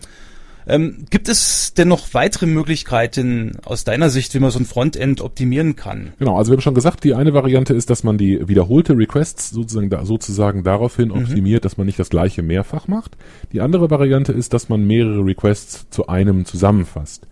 [0.69, 5.21] Ähm, gibt es denn noch weitere Möglichkeiten aus deiner Sicht, wie man so ein Frontend
[5.21, 6.13] optimieren kann?
[6.19, 9.51] Genau, also wir haben schon gesagt, die eine Variante ist, dass man die wiederholte Requests
[9.51, 11.23] sozusagen, da, sozusagen daraufhin mhm.
[11.23, 13.17] optimiert, dass man nicht das gleiche mehrfach macht.
[13.53, 17.29] Die andere Variante ist, dass man mehrere Requests zu einem zusammenfasst.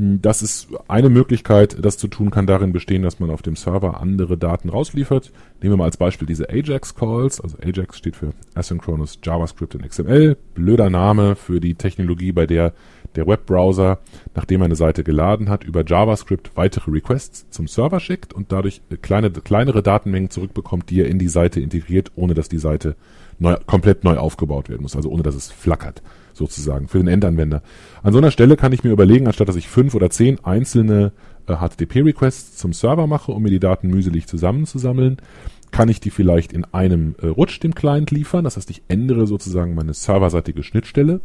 [0.00, 4.00] Das ist eine Möglichkeit, das zu tun, kann darin bestehen, dass man auf dem Server
[4.00, 5.32] andere Daten rausliefert.
[5.60, 7.40] Nehmen wir mal als Beispiel diese Ajax-Calls.
[7.40, 10.36] Also Ajax steht für Asynchronous JavaScript in XML.
[10.54, 12.74] Blöder Name für die Technologie, bei der
[13.16, 13.98] der Webbrowser,
[14.34, 18.82] nachdem er eine Seite geladen hat, über JavaScript weitere Requests zum Server schickt und dadurch
[19.02, 22.94] kleine, kleinere Datenmengen zurückbekommt, die er in die Seite integriert, ohne dass die Seite
[23.38, 26.02] neu, komplett neu aufgebaut werden muss, also ohne dass es flackert
[26.38, 27.62] sozusagen für den Endanwender.
[28.02, 31.12] An so einer Stelle kann ich mir überlegen, anstatt dass ich fünf oder zehn einzelne
[31.46, 35.18] äh, HTTP-Requests zum Server mache, um mir die Daten mühselig zusammenzusammeln,
[35.70, 38.44] kann ich die vielleicht in einem äh, Rutsch dem Client liefern.
[38.44, 41.20] Das heißt, ich ändere sozusagen meine serverseitige Schnittstelle.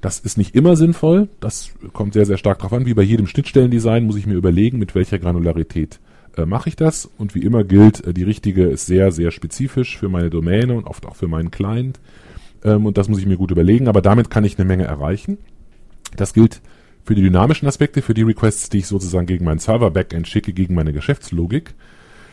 [0.00, 1.28] Das ist nicht immer sinnvoll.
[1.40, 2.86] Das kommt sehr, sehr stark darauf an.
[2.86, 6.00] Wie bei jedem Schnittstellendesign muss ich mir überlegen, mit welcher Granularität
[6.36, 7.06] äh, mache ich das.
[7.18, 10.84] Und wie immer gilt, äh, die richtige ist sehr, sehr spezifisch für meine Domäne und
[10.84, 12.00] oft auch für meinen Client.
[12.64, 15.38] Ähm, und das muss ich mir gut überlegen, aber damit kann ich eine Menge erreichen.
[16.16, 16.60] Das gilt
[17.04, 20.74] für die dynamischen Aspekte, für die Requests, die ich sozusagen gegen meinen Server-Backend schicke, gegen
[20.74, 21.74] meine Geschäftslogik.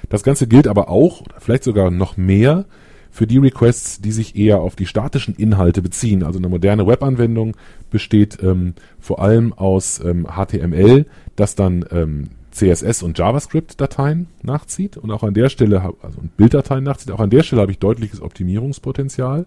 [0.10, 2.66] Das Ganze gilt aber auch, oder vielleicht sogar noch mehr,
[3.10, 6.22] für die Requests, die sich eher auf die statischen Inhalte beziehen.
[6.22, 7.58] Also eine moderne Webanwendung
[7.90, 15.10] besteht ähm, vor allem aus ähm, HTML, das dann ähm, CSS und JavaScript-Dateien nachzieht und
[15.10, 17.12] auch an der Stelle, also Bilddateien nachzieht.
[17.12, 19.46] Auch an der Stelle habe ich deutliches Optimierungspotenzial.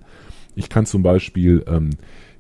[0.55, 1.91] Ich kann zum Beispiel ähm,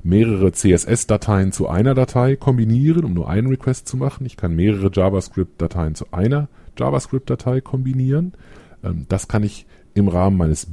[0.02, 4.26] mehrere CSS-Dateien zu einer Datei kombinieren, um nur einen Request zu machen.
[4.26, 8.32] Ich kann mehrere JavaScript-Dateien zu einer JavaScript-Datei kombinieren.
[8.82, 10.66] Ähm, das kann ich im Rahmen meines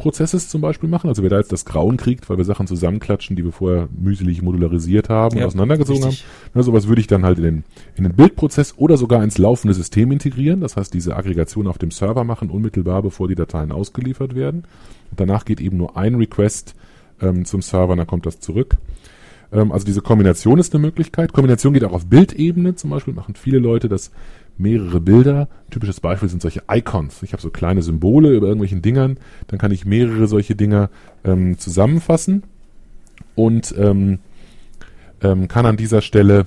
[0.00, 1.08] Bildprozesses zum Beispiel machen.
[1.08, 4.42] Also wer da jetzt das Grauen kriegt, weil wir Sachen zusammenklatschen, die wir vorher mühselig
[4.42, 6.24] modularisiert haben ja, und auseinandergezogen richtig.
[6.24, 6.50] haben.
[6.54, 7.64] Na, sowas würde ich dann halt in den,
[7.96, 10.60] in den Bildprozess oder sogar ins laufende System integrieren.
[10.60, 14.64] Das heißt, diese Aggregation auf dem Server machen, unmittelbar bevor die Dateien ausgeliefert werden.
[15.10, 16.74] Und danach geht eben nur ein Request
[17.20, 18.78] ähm, zum Server, dann kommt das zurück.
[19.52, 21.32] Ähm, also diese Kombination ist eine Möglichkeit.
[21.32, 22.74] Kombination geht auch auf Bildebene.
[22.74, 24.10] Zum Beispiel machen viele Leute das
[24.60, 25.48] mehrere Bilder.
[25.66, 27.22] Ein typisches Beispiel sind solche Icons.
[27.22, 29.18] Ich habe so kleine Symbole über irgendwelchen Dingern.
[29.48, 30.90] Dann kann ich mehrere solche Dinger
[31.24, 32.44] ähm, zusammenfassen
[33.34, 34.18] und ähm,
[35.22, 36.46] ähm, kann an dieser Stelle,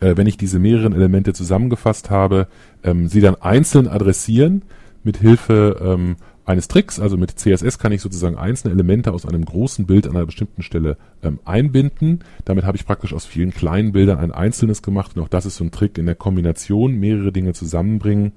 [0.00, 2.48] äh, wenn ich diese mehreren Elemente zusammengefasst habe,
[2.84, 4.62] ähm, sie dann einzeln adressieren
[5.04, 9.44] mit Hilfe ähm, eines Tricks, also mit CSS kann ich sozusagen einzelne Elemente aus einem
[9.44, 12.20] großen Bild an einer bestimmten Stelle ähm, einbinden.
[12.44, 15.56] Damit habe ich praktisch aus vielen kleinen Bildern ein einzelnes gemacht und auch das ist
[15.56, 18.32] so ein Trick in der Kombination, mehrere Dinge zusammenbringen,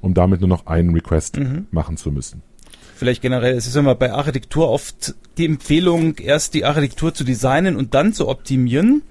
[0.00, 1.66] um damit nur noch einen Request mhm.
[1.70, 2.42] machen zu müssen.
[2.96, 7.76] Vielleicht generell, es ist immer bei Architektur oft die Empfehlung, erst die Architektur zu designen
[7.76, 9.02] und dann zu optimieren.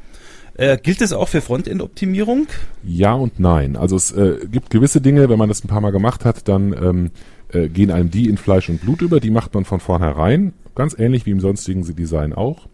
[0.56, 2.48] Äh, gilt das auch für Frontend-Optimierung?
[2.84, 3.78] Ja und nein.
[3.78, 6.74] Also es äh, gibt gewisse Dinge, wenn man das ein paar Mal gemacht hat, dann
[6.74, 7.12] ähm,
[7.52, 9.20] äh, gehen einem die in Fleisch und Blut über.
[9.20, 12.68] Die macht man von vornherein, ganz ähnlich wie im sonstigen Design auch.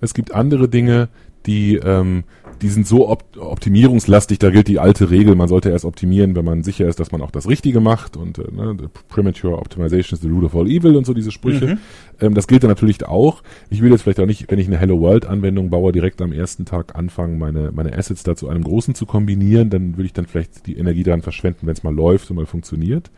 [0.00, 1.08] Es gibt andere Dinge,
[1.46, 2.24] die, ähm,
[2.60, 6.44] die sind so op optimierungslastig, da gilt die alte Regel, man sollte erst optimieren, wenn
[6.44, 8.76] man sicher ist, dass man auch das Richtige macht und äh, ne,
[9.08, 11.66] Premature Optimization is the root of all evil und so diese Sprüche.
[11.66, 11.78] Mhm.
[12.20, 13.42] Ähm, das gilt dann natürlich auch.
[13.70, 16.32] Ich will jetzt vielleicht auch nicht, wenn ich eine Hello World Anwendung baue, direkt am
[16.32, 20.12] ersten Tag anfangen, meine, meine Assets da zu einem großen zu kombinieren, dann würde ich
[20.12, 23.10] dann vielleicht die Energie daran verschwenden, wenn es mal läuft und mal funktioniert.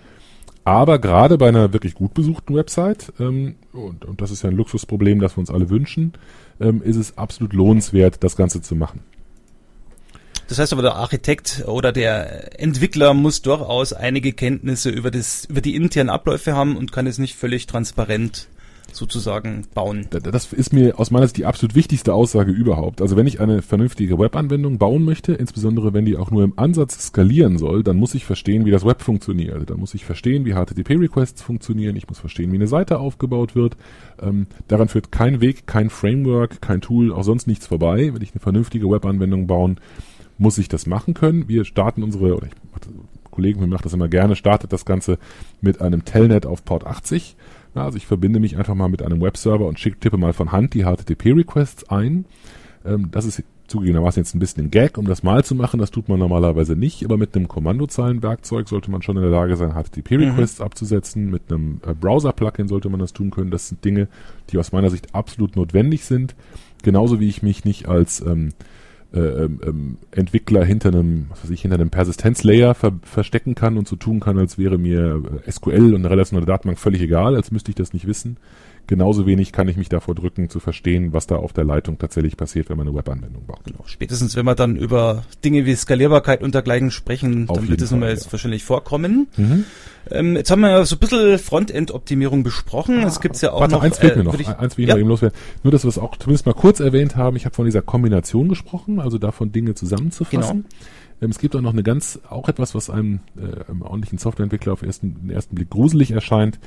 [0.65, 4.57] Aber gerade bei einer wirklich gut besuchten Website, ähm, und, und das ist ja ein
[4.57, 6.15] Luxusproblem, das wir uns alle wünschen,
[6.59, 9.01] ähm, ist es absolut lohnenswert, das Ganze zu machen.
[10.49, 15.61] Das heißt aber, der Architekt oder der Entwickler muss durchaus einige Kenntnisse über, das, über
[15.61, 18.49] die internen Abläufe haben und kann es nicht völlig transparent
[18.95, 20.07] sozusagen bauen.
[20.11, 23.03] Das ist mir aus meiner Sicht die absolut wichtigste Aussage überhaupt.
[23.03, 27.07] Also wenn ich eine vernünftige Webanwendung bauen möchte, insbesondere wenn die auch nur im Ansatz
[27.07, 29.71] skalieren soll, dann muss ich verstehen, wie das Web funktioniert.
[29.71, 31.97] Dann muss ich verstehen, wie HTTP-Requests funktionieren.
[31.97, 33.77] Ich muss verstehen, wie eine Seite aufgebaut wird.
[34.23, 38.13] Ähm, daran führt kein Weg, kein Framework, kein Tool, auch sonst nichts vorbei.
[38.15, 39.79] Wenn ich eine vernünftige Webanwendung bauen,
[40.39, 41.49] muss ich das machen können.
[41.49, 42.53] Wir starten unsere, oder ich,
[43.31, 45.19] Kollegen, wir machen das immer gerne, startet das Ganze
[45.61, 47.37] mit einem Telnet auf Port 80
[47.75, 50.53] ja, also ich verbinde mich einfach mal mit einem Webserver und schick, tippe mal von
[50.53, 52.25] Hand die HTTP-Requests ein.
[52.85, 55.81] Ähm, das ist zugegebenermaßen jetzt ein bisschen ein Gag, um das mal zu machen.
[55.81, 59.57] Das tut man normalerweise nicht, aber mit einem Kommandozeilenwerkzeug sollte man schon in der Lage
[59.57, 60.65] sein, HTTP-Requests mhm.
[60.65, 61.31] abzusetzen.
[61.31, 63.51] Mit einem äh, Browser-Plugin sollte man das tun können.
[63.51, 64.09] Das sind Dinge,
[64.51, 66.35] die aus meiner Sicht absolut notwendig sind.
[66.83, 68.53] Genauso wie ich mich nicht als ähm, äh,
[69.19, 73.97] ähm, ähm, Entwickler hinter einem, was ich, hinter einem Persistenzlayer ver verstecken kann und so
[73.97, 77.71] tun kann, als wäre mir äh, SQL und eine relationale Datenbank völlig egal, als müsste
[77.71, 78.37] ich das nicht wissen.
[78.87, 82.37] Genauso wenig kann ich mich davor drücken, zu verstehen, was da auf der Leitung tatsächlich
[82.37, 83.65] passiert, wenn man eine Webanwendung baut.
[83.65, 83.81] Genau.
[83.87, 87.91] Spätestens, wenn wir dann über Dinge wie Skalierbarkeit und dergleichen sprechen, Auf dann wird es
[87.91, 88.33] nochmal Fall, jetzt ja.
[88.33, 89.29] wahrscheinlich vorkommen.
[89.37, 89.65] Mhm.
[90.11, 93.03] Ähm, jetzt haben wir ja so ein bisschen Frontend-Optimierung besprochen.
[93.05, 93.83] Es gibt's ja auch Warte, noch.
[93.83, 94.39] eins fehlt äh, mir noch.
[94.39, 94.95] ich- eins will ich ja.
[94.95, 95.39] noch eben loswerden.
[95.63, 97.37] Nur, dass wir es auch zumindest mal kurz erwähnt haben.
[97.37, 100.67] Ich habe von dieser Kombination gesprochen, also davon Dinge zusammenzufassen.
[101.23, 104.75] Ähm, es gibt auch noch eine ganz, auch etwas, was einem, äh, einem ordentlichen Softwareentwickler
[104.75, 106.59] auf ersten, den ersten Blick gruselig erscheint.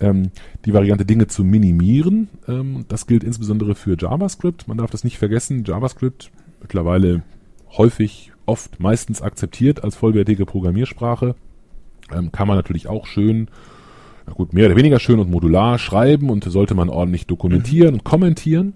[0.00, 0.30] Ähm,
[0.64, 2.28] die Variante Dinge zu minimieren.
[2.48, 4.66] Ähm, das gilt insbesondere für JavaScript.
[4.66, 5.64] Man darf das nicht vergessen.
[5.64, 7.22] JavaScript mittlerweile
[7.76, 11.34] häufig, oft, meistens akzeptiert als vollwertige Programmiersprache.
[12.12, 13.48] Ähm, kann man natürlich auch schön
[14.26, 18.04] na gut, mehr oder weniger schön und modular schreiben und sollte man ordentlich dokumentieren und
[18.04, 18.74] kommentieren.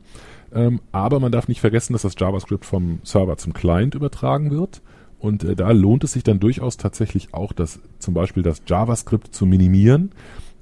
[0.52, 4.82] Ähm, aber man darf nicht vergessen, dass das JavaScript vom Server zum Client übertragen wird.
[5.18, 9.34] Und äh, da lohnt es sich dann durchaus tatsächlich auch, das, zum Beispiel das JavaScript
[9.34, 10.12] zu minimieren.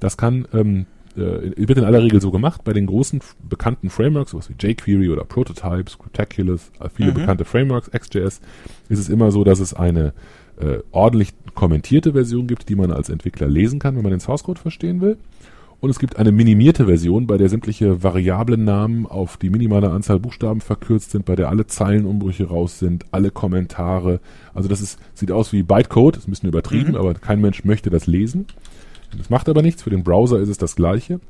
[0.02, 0.86] Das kann, ähm,
[1.16, 2.62] äh, wird in aller Regel so gemacht.
[2.64, 7.14] Bei den großen bekannten Frameworks, sowas wie jQuery oder Prototype, Scriptaculous, äh, viele Mhm.
[7.14, 8.40] bekannte Frameworks, XJS,
[8.88, 10.12] ist es immer so, dass es eine
[10.60, 14.44] äh, ordentlich kommentierte Version gibt, die man als Entwickler lesen kann, wenn man den Source
[14.44, 15.16] Code verstehen will.
[15.80, 20.60] Und es gibt eine minimierte Version, bei der sämtliche Variablennamen auf die minimale Anzahl Buchstaben
[20.60, 24.20] verkürzt sind, bei der alle Zeilenumbrüche raus sind, alle Kommentare.
[24.54, 26.96] Also das ist, sieht aus wie Bytecode, ist ein bisschen übertrieben, Mhm.
[26.96, 28.46] aber kein Mensch möchte das lesen.
[29.16, 31.20] Das macht aber nichts, für den Browser ist es das gleiche.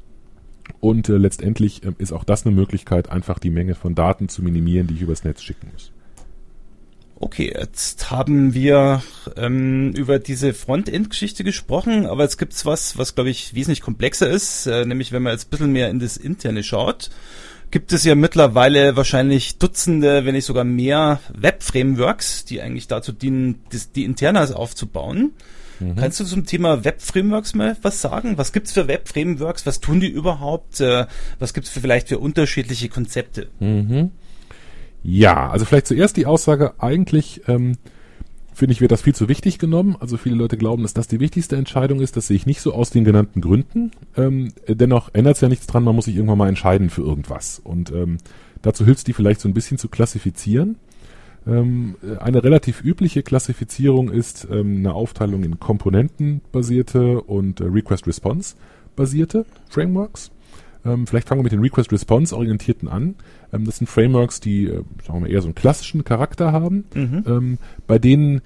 [0.80, 4.42] Und äh, letztendlich ähm, ist auch das eine Möglichkeit, einfach die Menge von Daten zu
[4.42, 5.92] minimieren, die ich übers Netz schicken muss.
[7.16, 9.00] Okay, jetzt haben wir
[9.36, 14.66] ähm, über diese Frontend-Geschichte gesprochen, aber jetzt gibt's was, was glaube ich wesentlich komplexer ist,
[14.66, 17.10] äh, nämlich wenn man jetzt ein bisschen mehr in das Interne schaut,
[17.70, 23.60] gibt es ja mittlerweile wahrscheinlich Dutzende, wenn nicht sogar mehr Web-Frameworks, die eigentlich dazu dienen,
[23.70, 25.32] das, die Internas aufzubauen.
[25.96, 28.38] Kannst du zum Thema Web-Frameworks mal was sagen?
[28.38, 29.66] Was gibt's für Web-Frameworks?
[29.66, 30.80] Was tun die überhaupt?
[30.80, 31.06] Äh,
[31.38, 33.48] was gibt's für vielleicht für unterschiedliche Konzepte?
[35.02, 37.76] Ja, also vielleicht zuerst die Aussage, eigentlich ähm,
[38.54, 39.96] finde ich, wird das viel zu wichtig genommen.
[39.98, 42.16] Also viele Leute glauben, dass das die wichtigste Entscheidung ist.
[42.16, 43.90] Das sehe ich nicht so aus den genannten Gründen.
[44.16, 47.02] Ähm, äh, dennoch ändert es ja nichts dran, man muss sich irgendwann mal entscheiden für
[47.02, 47.60] irgendwas.
[47.62, 48.18] Und ähm,
[48.60, 50.76] dazu hilft es die vielleicht so ein bisschen zu klassifizieren.
[51.46, 59.44] Ähm, äh, eine relativ übliche Klassifizierung ist ähm, eine Aufteilung in komponentenbasierte und äh, Request-Response-basierte
[59.68, 60.30] Frameworks.
[60.84, 63.14] Ähm, vielleicht fangen wir mit den Request-Response-orientierten an.
[63.50, 67.98] Das sind Frameworks, die, äh, sagen wir eher so einen klassischen Charakter haben, ähm, bei
[67.98, 68.40] denen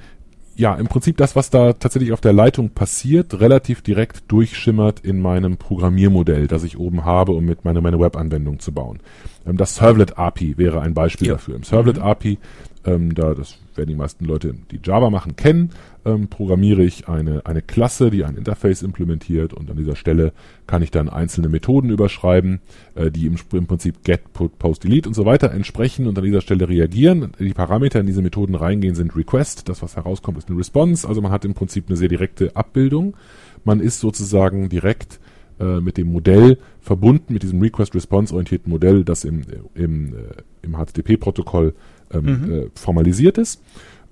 [0.57, 5.21] ja im Prinzip das, was da tatsächlich auf der Leitung passiert, relativ direkt durchschimmert in
[5.21, 8.99] meinem Programmiermodell, das ich oben habe, um mit meine, meine Web-Anwendung zu bauen.
[9.45, 11.35] Das Servlet API wäre ein Beispiel Ja.
[11.35, 11.57] dafür.
[11.57, 12.39] Im Servlet API,
[12.87, 15.71] ähm, da das werden die meisten Leute, die Java machen, kennen,
[16.05, 20.33] ähm, programmiere ich eine, eine Klasse, die ein Interface implementiert und an dieser Stelle
[20.67, 22.61] kann ich dann einzelne Methoden überschreiben,
[22.95, 26.25] äh, die im, im Prinzip get, put, post, delete und so weiter entsprechen und an
[26.25, 27.33] dieser Stelle reagieren.
[27.39, 31.21] Die Parameter in diese Methoden reingehen sind request, das was herauskommt ist eine response, also
[31.21, 33.17] man hat im Prinzip eine sehr direkte Abbildung.
[33.65, 35.19] Man ist sozusagen direkt
[35.59, 39.43] äh, mit dem Modell verbunden, mit diesem Request-Response-orientierten Modell, das im,
[39.75, 40.19] im, äh,
[40.61, 41.75] im HTTP-Protokoll
[42.13, 43.63] ähm, äh, formalisiert ist.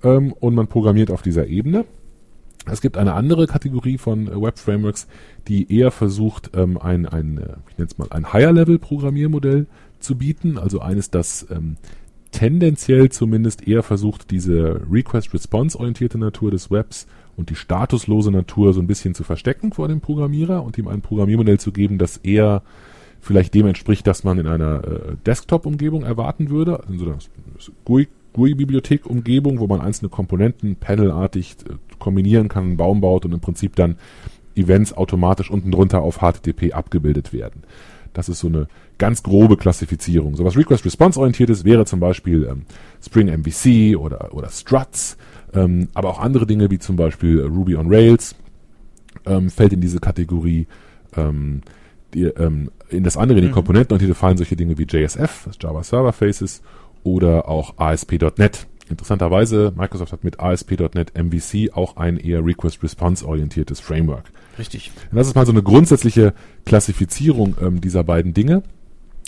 [0.03, 1.85] Ähm, und man programmiert auf dieser Ebene.
[2.69, 5.07] Es gibt eine andere Kategorie von äh, Web-Frameworks,
[5.47, 9.67] die eher versucht, ähm, ein, ein äh, ich nenne es mal, ein Higher-Level-Programmiermodell
[9.99, 11.77] zu bieten, also eines, das ähm,
[12.31, 18.87] tendenziell zumindest eher versucht, diese Request-Response-orientierte Natur des Webs und die statuslose Natur so ein
[18.87, 22.61] bisschen zu verstecken vor dem Programmierer und ihm ein Programmiermodell zu geben, das eher
[23.25, 27.17] vielleicht dem entspricht, das man in einer äh, Desktop-Umgebung erwarten würde, also in so einer
[27.83, 33.39] GUI, GUI-Bibliothek-Umgebung, wo man einzelne Komponenten panelartig äh, kombinieren kann, einen Baum baut und im
[33.39, 33.97] Prinzip dann
[34.55, 37.63] Events automatisch unten drunter auf HTTP abgebildet werden.
[38.13, 38.67] Das ist so eine
[38.99, 40.35] ganz grobe Klassifizierung.
[40.35, 42.61] So was Request-Response-orientiertes wäre zum Beispiel ähm,
[43.03, 45.17] Spring MVC oder, oder Struts,
[45.53, 48.35] ähm, aber auch andere Dinge wie zum Beispiel äh, Ruby on Rails
[49.25, 50.67] ähm, fällt in diese Kategorie.
[51.17, 51.61] Ähm,
[52.15, 55.83] die, ähm, in das andere, in die Komponentenorientierte fallen solche Dinge wie JSF, das Java
[55.83, 56.61] Server Faces,
[57.03, 58.67] oder auch ASP.NET.
[58.89, 64.25] Interessanterweise, Microsoft hat mit ASP.NET MVC auch ein eher Request-Response-orientiertes Framework.
[64.57, 64.91] Richtig.
[65.11, 66.33] Und das ist mal so eine grundsätzliche
[66.65, 68.63] Klassifizierung ähm, dieser beiden Dinge.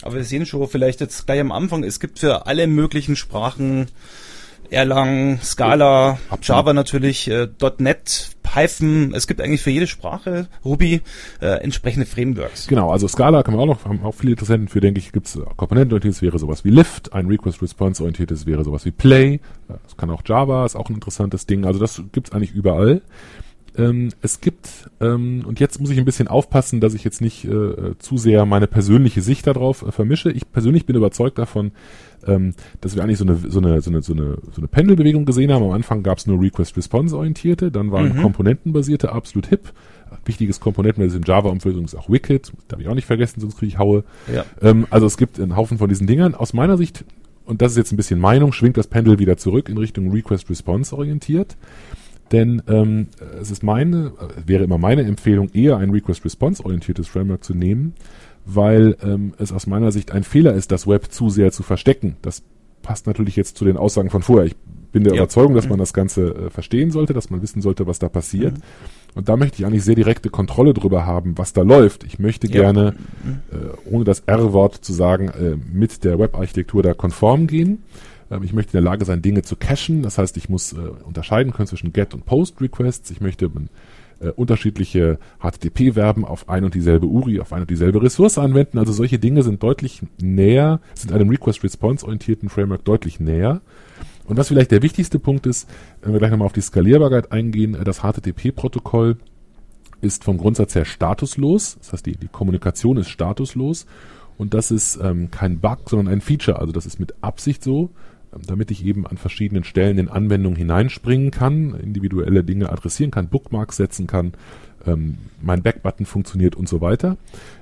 [0.04, 3.88] Aber wir sehen schon vielleicht jetzt gleich am Anfang, es gibt für alle möglichen Sprachen
[4.70, 6.44] Erlang, Scala, Absolut.
[6.44, 11.02] Java natürlich, äh, .NET, Python, es gibt eigentlich für jede Sprache, Ruby,
[11.42, 12.68] äh, entsprechende Frameworks.
[12.68, 15.28] Genau, also Scala kann man auch noch, haben auch viele Interessenten für, denke ich, gibt
[15.28, 20.22] es Komponentenorientiertes wäre sowas wie Lift, ein Request-Response-orientiertes wäre sowas wie Play, das kann auch
[20.26, 23.02] Java, ist auch ein interessantes Ding, also das gibt es eigentlich überall.
[23.78, 27.46] Ähm, es gibt, ähm, und jetzt muss ich ein bisschen aufpassen, dass ich jetzt nicht
[27.46, 30.32] äh, zu sehr meine persönliche Sicht darauf äh, vermische.
[30.32, 31.72] Ich persönlich bin überzeugt davon,
[32.26, 35.26] ähm, dass wir eigentlich so eine, so eine, so eine, so eine, so eine Pendelbewegung
[35.26, 35.64] gesehen haben.
[35.64, 38.22] Am Anfang gab es nur Request-Response-orientierte, dann waren mhm.
[38.22, 39.74] komponentenbasierte absolut hip.
[40.26, 43.74] Wichtiges Komponenten, das in Java-Umfeldung ist auch Wicked, darf ich auch nicht vergessen, sonst kriege
[43.74, 44.04] ich Haue.
[44.34, 44.46] Ja.
[44.62, 46.34] Ähm, also es gibt einen Haufen von diesen Dingern.
[46.34, 47.04] Aus meiner Sicht,
[47.46, 50.96] und das ist jetzt ein bisschen Meinung, schwingt das Pendel wieder zurück in Richtung Request-Response
[50.96, 51.58] orientiert.
[52.32, 53.08] Denn ähm,
[53.40, 54.12] es ist meine,
[54.46, 57.94] wäre immer meine Empfehlung, eher ein Request-Response-orientiertes Framework zu nehmen,
[58.48, 62.16] weil ähm, es aus meiner Sicht ein Fehler ist, das Web zu sehr zu verstecken.
[62.22, 62.44] Das
[62.82, 64.46] passt natürlich jetzt zu den Aussagen von vorher.
[64.46, 64.56] Ich
[64.94, 65.20] bin der ja.
[65.22, 68.58] Überzeugung, dass man das Ganze äh, verstehen sollte, dass man wissen sollte, was da passiert.
[68.58, 68.62] Mhm.
[69.16, 72.04] Und da möchte ich eigentlich sehr direkte Kontrolle drüber haben, was da läuft.
[72.04, 72.62] Ich möchte ja.
[72.62, 72.96] gerne,
[73.52, 77.84] äh, ohne das R-Wort zu sagen, äh, mit der Web-Architektur da konform gehen.
[78.32, 80.04] Ähm, ich möchte in der Lage sein, Dinge zu cachen.
[80.04, 83.10] Das heißt, ich muss äh, unterscheiden können zwischen Get- und Post-Requests.
[83.12, 83.52] Ich möchte
[84.20, 88.78] äh, unterschiedliche HTTP-Verben auf ein und dieselbe URI, auf eine und dieselbe Ressource anwenden.
[88.78, 93.62] Also solche Dinge sind deutlich näher, sind einem Request-Response-orientierten Framework deutlich näher.
[94.26, 95.70] Und was vielleicht der wichtigste Punkt ist,
[96.02, 99.18] wenn wir gleich nochmal auf die Skalierbarkeit eingehen, äh, das HTTP-Protokoll
[100.02, 101.78] ist vom Grundsatz her statuslos.
[101.80, 103.86] Das heißt, die, die Kommunikation ist statuslos.
[104.38, 106.60] Und das ist ähm, kein Bug, sondern ein Feature.
[106.60, 107.90] Also das ist mit Absicht so
[108.46, 113.78] damit ich eben an verschiedenen Stellen in Anwendungen hineinspringen kann, individuelle Dinge adressieren kann, Bookmarks
[113.78, 114.34] setzen kann,
[114.86, 117.18] ähm, mein Backbutton funktioniert und so weiter.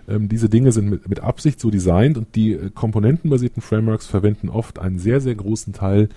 [0.08, 4.50] Ähm, diese Dinge sind mit, mit, Absicht so designt und die äh, komponentenbasierten Frameworks verwenden
[4.50, 6.10] oft einen sehr, sehr großen Teil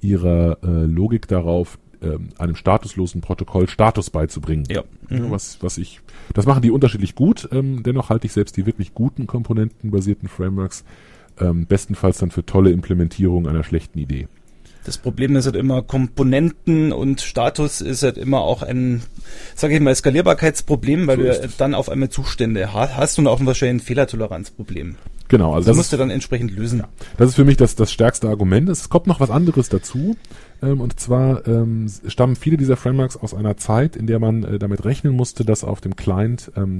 [0.00, 4.66] ihrer äh, Logik darauf, ähm, einem statuslosen Protokoll Status beizubringen.
[4.68, 4.84] Ja.
[5.08, 5.30] Mhm.
[5.30, 6.00] Was, was ich,
[6.34, 7.48] das machen die unterschiedlich gut.
[7.52, 10.84] Ähm, dennoch halte ich selbst die wirklich guten komponentenbasierten Frameworks
[11.40, 14.28] ähm, bestenfalls dann für tolle Implementierung einer schlechten Idee.
[14.84, 19.02] Das Problem ist halt immer Komponenten und Status ist halt immer auch ein,
[19.54, 23.82] sage ich mal, Skalierbarkeitsproblem, weil so du dann auf einmal Zustände hast und auch wahrscheinlich
[23.82, 24.96] ein Fehlertoleranzproblem.
[25.28, 26.80] Genau, also das, das musst du dann entsprechend lösen.
[26.80, 28.68] Ja, das ist für mich das, das stärkste Argument.
[28.68, 30.16] Es kommt noch was anderes dazu.
[30.62, 34.58] Ähm, und zwar ähm, stammen viele dieser Frameworks aus einer Zeit, in der man äh,
[34.58, 36.76] damit rechnen musste, dass auf dem Client ähm,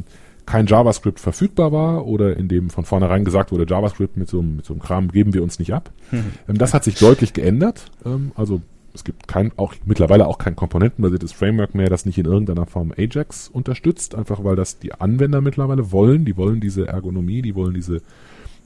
[0.47, 4.65] kein JavaScript verfügbar war oder in dem von vornherein gesagt wurde, JavaScript mit so, mit
[4.65, 5.91] so einem Kram geben wir uns nicht ab.
[6.11, 6.33] Mhm.
[6.59, 7.87] das hat sich deutlich geändert.
[8.05, 8.61] Ähm, also
[8.95, 12.93] es gibt kein, auch mittlerweile auch kein komponentenbasiertes Framework mehr, das nicht in irgendeiner Form
[12.97, 16.25] Ajax unterstützt, einfach weil das die Anwender mittlerweile wollen.
[16.25, 18.03] Die wollen diese Ergonomie, die wollen diese,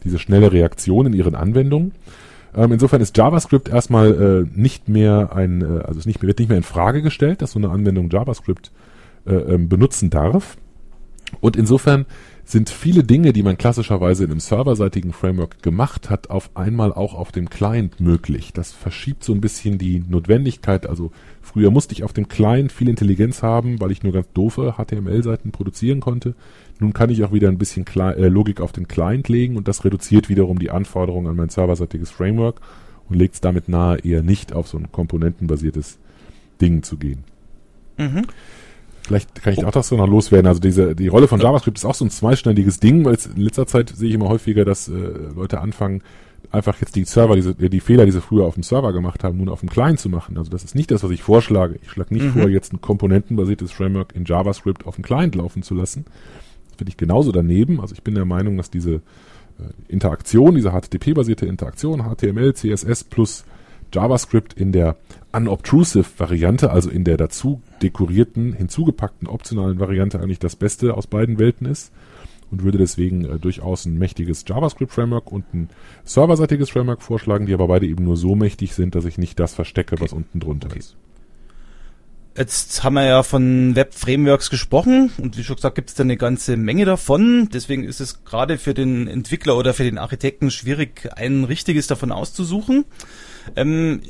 [0.05, 1.93] diese schnelle Reaktion in ihren Anwendungen.
[2.55, 6.49] Ähm, insofern ist JavaScript erstmal äh, nicht mehr ein, äh, also es nicht wird nicht
[6.49, 8.71] mehr in Frage gestellt, dass so eine Anwendung JavaScript
[9.27, 10.57] äh, ähm, benutzen darf.
[11.41, 12.07] Und insofern
[12.45, 17.15] sind viele Dinge, die man klassischerweise in einem serverseitigen Framework gemacht hat, auf einmal auch
[17.15, 18.53] auf dem Client möglich.
[18.55, 20.87] Das verschiebt so ein bisschen die Notwendigkeit.
[20.87, 21.13] Also
[21.43, 25.51] früher musste ich auf dem Client viel Intelligenz haben, weil ich nur ganz doofe HTML-Seiten
[25.51, 26.35] produzieren konnte.
[26.81, 29.69] Nun kann ich auch wieder ein bisschen Cli äh, Logik auf den Client legen und
[29.69, 32.63] das reduziert wiederum die Anforderungen an mein serverseitiges Framework
[33.11, 35.99] und legt es damit nahe, eher nicht auf so ein komponentenbasiertes
[36.63, 37.25] Ding zu gehen.
[37.99, 38.23] Mhm.
[39.09, 40.47] Vielleicht kann ich auch das so noch loswerden.
[40.47, 43.67] Also diese, die Rolle von JavaScript ist auch so ein zweischneidiges Ding, weil in letzter
[43.67, 44.93] Zeit sehe ich immer häufiger, dass äh,
[45.35, 46.03] Leute anfangen,
[46.51, 49.39] einfach jetzt die Server, diese, die Fehler, die sie früher auf dem Server gemacht haben,
[49.39, 50.37] nun auf dem Client zu machen.
[50.37, 51.79] Also das ist nicht das, was ich vorschlage.
[51.83, 52.33] Ich schlage nicht mhm.
[52.33, 56.05] vor, jetzt ein komponentenbasiertes Framework in JavaScript auf dem Client laufen zu lassen.
[56.69, 57.81] Das finde ich genauso daneben.
[57.81, 59.01] Also ich bin der Meinung, dass diese äh,
[59.89, 63.47] Interaktion, diese HTTP-basierte Interaktion, HTML, CSS plus
[63.93, 64.97] JavaScript in der
[65.33, 71.39] unobtrusive Variante, also in der dazu dekorierten, hinzugepackten optionalen Variante eigentlich das Beste aus beiden
[71.39, 71.93] Welten ist
[72.51, 75.69] und würde deswegen äh, durchaus ein mächtiges JavaScript-Framework und ein
[76.05, 79.55] serverseitiges Framework vorschlagen, die aber beide eben nur so mächtig sind, dass ich nicht das
[79.55, 80.05] verstecke, okay.
[80.05, 80.79] was unten drunter okay.
[80.79, 80.97] ist.
[82.37, 86.17] Jetzt haben wir ja von Web-Frameworks gesprochen und wie schon gesagt, gibt es da eine
[86.17, 87.49] ganze Menge davon.
[87.53, 92.13] Deswegen ist es gerade für den Entwickler oder für den Architekten schwierig, ein richtiges davon
[92.13, 92.85] auszusuchen.
[93.57, 94.01] Ähm,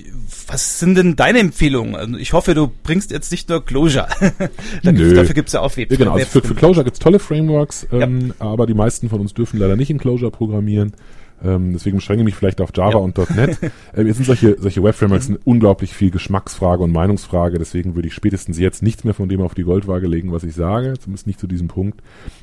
[0.46, 1.94] was sind denn deine Empfehlungen?
[1.94, 4.08] Also ich hoffe, du bringst jetzt nicht nur Clojure.
[4.82, 5.14] Nö.
[5.14, 5.90] Dafür gibt's ja auch Web.
[5.90, 8.46] Ja, genau, also für, für Clojure gibt's tolle Frameworks, ähm, ja.
[8.46, 10.92] aber die meisten von uns dürfen leider nicht in Clojure programmieren.
[11.44, 12.96] Ähm, deswegen beschränke ich mich vielleicht auf Java ja.
[12.96, 13.58] und .NET.
[13.96, 15.38] ähm, jetzt sind solche, solche Web-Frameworks mhm.
[15.44, 17.58] unglaublich viel Geschmacksfrage und Meinungsfrage.
[17.58, 20.54] Deswegen würde ich spätestens jetzt nichts mehr von dem auf die Goldwaage legen, was ich
[20.54, 20.94] sage.
[20.98, 22.02] Zumindest nicht zu diesem Punkt.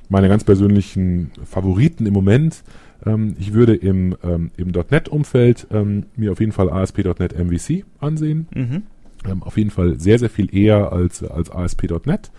[0.10, 2.64] Meine ganz persönlichen Favoriten im Moment
[3.06, 8.48] ähm, ich würde im, ähm, im .NET-Umfeld ähm, mir auf jeden Fall ASP.NET MVC ansehen.
[8.54, 8.84] Mhm.
[9.30, 12.32] Ähm, auf jeden Fall sehr, sehr viel eher als, als ASP.NET.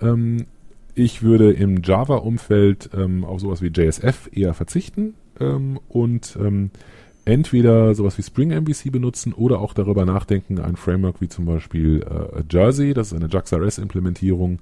[0.00, 0.46] Ähm,
[0.94, 5.14] ich würde im Java-Umfeld ähm, auf sowas wie JSF eher verzichten
[5.88, 6.36] und
[7.24, 12.02] entweder sowas wie Spring MVC benutzen oder auch darüber nachdenken, ein Framework wie zum Beispiel
[12.02, 14.58] äh, Jersey, das ist eine JAX-RS-Implementierung,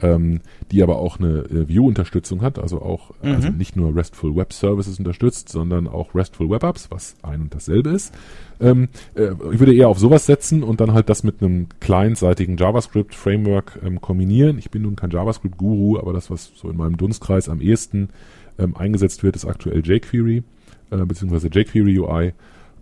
[0.00, 0.40] ähm,
[0.70, 3.34] die aber auch eine äh, View-Unterstützung hat, also auch Mhm.
[3.34, 7.54] also nicht nur RESTful Web Services unterstützt, sondern auch RESTful Web Apps, was ein und
[7.54, 8.14] dasselbe ist.
[8.60, 12.56] Ähm, äh, ich würde eher auf sowas setzen und dann halt das mit einem clientseitigen
[12.56, 14.58] JavaScript-Framework ähm, kombinieren.
[14.58, 18.10] Ich bin nun kein JavaScript-Guru, aber das, was so in meinem Dunstkreis am ehesten
[18.58, 20.42] ähm, eingesetzt wird, ist aktuell jQuery,
[20.90, 22.32] äh, beziehungsweise jQuery UI.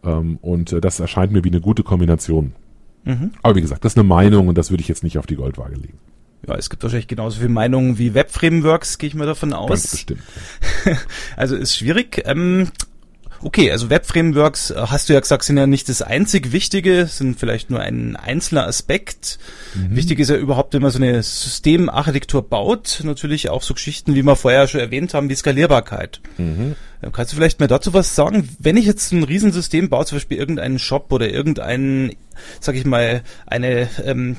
[0.05, 2.53] Ähm, und äh, das erscheint mir wie eine gute Kombination.
[3.05, 3.31] Mhm.
[3.43, 5.37] Aber wie gesagt, das ist eine Meinung und das würde ich jetzt nicht auf die
[5.37, 5.99] Goldwaage legen.
[6.47, 9.91] Ja, es gibt wahrscheinlich genauso viele Meinungen wie Web-Frameworks, gehe ich mal davon Ganz aus.
[9.91, 10.23] bestimmt.
[11.37, 12.23] Also ist schwierig.
[12.25, 12.71] Ähm,
[13.43, 17.39] okay, also Web-Frameworks, äh, hast du ja gesagt, sind ja nicht das einzig Wichtige, sind
[17.39, 19.39] vielleicht nur ein einzelner Aspekt.
[19.75, 24.23] Wichtig ist ja überhaupt, wenn man so eine Systemarchitektur baut, natürlich auch so Geschichten, wie
[24.23, 26.21] wir vorher schon erwähnt haben, wie Skalierbarkeit.
[26.39, 26.77] Mhm.
[27.03, 28.49] Äh, Kannst du vielleicht mal dazu was sagen?
[28.59, 32.13] Wenn ich jetzt ein Riesensystem baue, zum Beispiel irgendeinen Shop oder irgendeinen,
[32.61, 34.37] sag ich mal, eine ähm,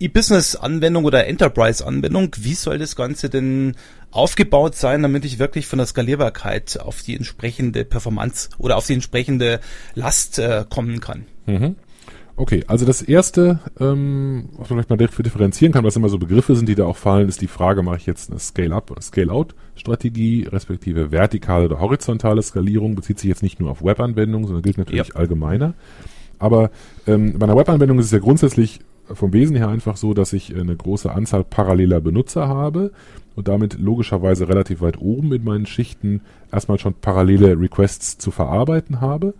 [0.00, 3.74] E-Business-Anwendung oder Enterprise-Anwendung, wie soll das Ganze denn
[4.10, 8.94] aufgebaut sein, damit ich wirklich von der Skalierbarkeit auf die entsprechende Performance oder auf die
[8.94, 9.60] entsprechende
[9.94, 11.26] Last äh, kommen kann?
[11.46, 11.76] Mhm.
[12.36, 16.18] Okay, also das erste, ähm, was man vielleicht mal dafür differenzieren kann, was immer so
[16.18, 19.02] Begriffe sind, die da auch fallen, ist die Frage, mache ich jetzt eine Scale-up oder
[19.02, 24.78] Scale-out-Strategie, respektive vertikale oder horizontale Skalierung, bezieht sich jetzt nicht nur auf Webanwendungen, sondern gilt
[24.78, 25.74] natürlich allgemeiner.
[26.38, 26.70] Aber
[27.08, 28.78] ähm, bei einer Webanwendung ist es ja grundsätzlich
[29.12, 32.92] vom Wesen her einfach so, dass ich eine große Anzahl paralleler Benutzer habe
[33.36, 39.00] und damit logischerweise relativ weit oben in meinen Schichten erstmal schon parallele Requests zu verarbeiten
[39.00, 39.34] habe.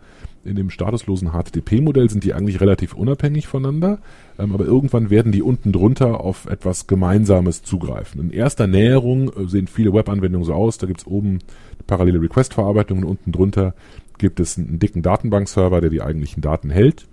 [0.45, 3.99] In dem statuslosen HTTP-Modell sind die eigentlich relativ unabhängig voneinander,
[4.39, 8.21] ähm, aber irgendwann werden die unten drunter auf etwas Gemeinsames zugreifen.
[8.21, 11.41] In erster Näherung äh, sehen viele Webanwendungen so aus, da gibt es oben
[11.87, 13.75] parallele Request-Verarbeitung und unten drunter
[14.17, 17.07] gibt es einen dicken Datenbankserver, der die eigentlichen Daten hält.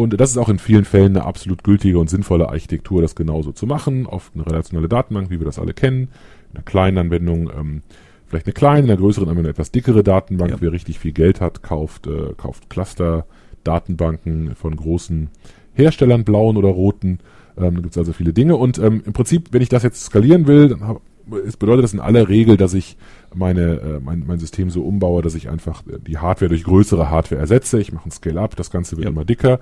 [0.00, 3.52] Und das ist auch in vielen Fällen eine absolut gültige und sinnvolle Architektur, das genauso
[3.52, 4.06] zu machen.
[4.06, 6.08] Auf eine relationale Datenbank, wie wir das alle kennen.
[6.50, 7.82] In einer kleinen Anwendung, ähm,
[8.26, 10.52] vielleicht eine kleine, in einer größeren Anwendung eine etwas dickere Datenbank.
[10.52, 10.56] Ja.
[10.60, 15.28] Wer richtig viel Geld hat, kauft, äh, kauft Cluster-Datenbanken von großen
[15.74, 17.18] Herstellern, blauen oder roten.
[17.58, 18.56] Ähm, da gibt es also viele Dinge.
[18.56, 21.02] Und ähm, im Prinzip, wenn ich das jetzt skalieren will, dann hab,
[21.46, 22.96] es bedeutet das in aller Regel, dass ich
[23.34, 27.10] meine, äh, mein, mein System so umbaue, dass ich einfach äh, die Hardware durch größere
[27.10, 27.80] Hardware ersetze.
[27.80, 29.10] Ich mache ein Scale-up, das Ganze wird Ja.
[29.10, 29.60] immer dicker.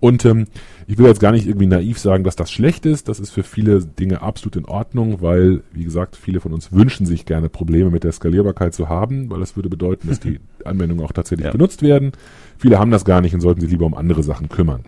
[0.00, 0.46] Und ähm,
[0.86, 3.08] ich will jetzt gar nicht irgendwie naiv sagen, dass das schlecht ist.
[3.08, 7.06] Das ist für viele Dinge absolut in Ordnung, weil, wie gesagt, viele von uns wünschen
[7.06, 11.04] sich gerne Probleme mit der Skalierbarkeit zu haben, weil das würde bedeuten, dass die Anwendungen
[11.04, 11.52] auch tatsächlich Ja.
[11.52, 12.12] benutzt werden.
[12.58, 14.80] Viele haben das gar nicht und sollten sich lieber um andere Sachen kümmern.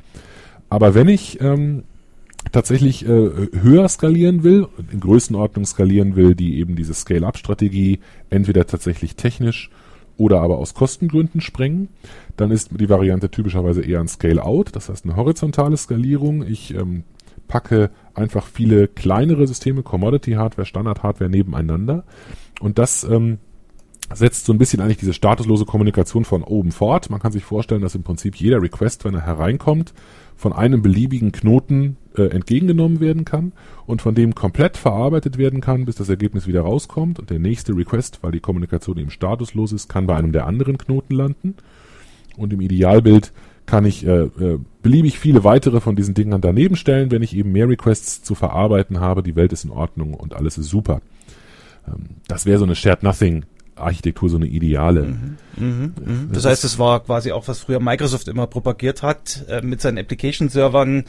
[0.69, 1.85] Aber wenn ich ähm,
[2.53, 9.17] tatsächlich äh, höher skalieren will, in Größenordnung skalieren will, die eben diese Scale-up-Strategie entweder tatsächlich
[9.17, 9.71] technisch
[10.17, 11.89] oder aber aus Kostengründen sprengen,
[12.37, 16.47] dann ist die Variante typischerweise eher ein Scale-out, das heißt eine horizontale Skalierung.
[16.47, 17.05] Ich ähm,
[17.49, 22.05] packe einfach viele kleinere Systeme, Commodity-Hardware, Standard-Hardware nebeneinander
[22.61, 23.39] und das ähm,
[24.15, 27.11] setzt so ein bisschen eigentlich diese statuslose Kommunikation von oben fort.
[27.11, 29.93] Man kann sich vorstellen, dass im Prinzip jeder Request, wenn er hereinkommt,
[30.37, 33.53] von einem beliebigen Knoten äh, entgegengenommen werden kann
[33.87, 37.19] und von dem komplett verarbeitet werden kann, bis das Ergebnis wieder rauskommt.
[37.19, 40.79] Und der nächste Request, weil die Kommunikation eben statuslos ist, kann bei einem der anderen
[40.79, 41.55] Knoten landen.
[42.37, 43.33] Und im Idealbild
[43.65, 47.51] kann ich äh, äh, beliebig viele weitere von diesen Dingern daneben stellen, wenn ich eben
[47.51, 49.23] mehr Requests zu verarbeiten habe.
[49.23, 51.01] Die Welt ist in Ordnung und alles ist super.
[51.89, 53.45] Ähm, das wäre so eine Shared Nothing
[53.77, 55.03] Architektur, so eine ideale.
[55.03, 56.31] Mhm, mhm.
[56.33, 59.99] Das heißt, es war quasi auch, was früher Microsoft immer propagiert hat, äh, mit seinen
[59.99, 61.05] Application-Servern.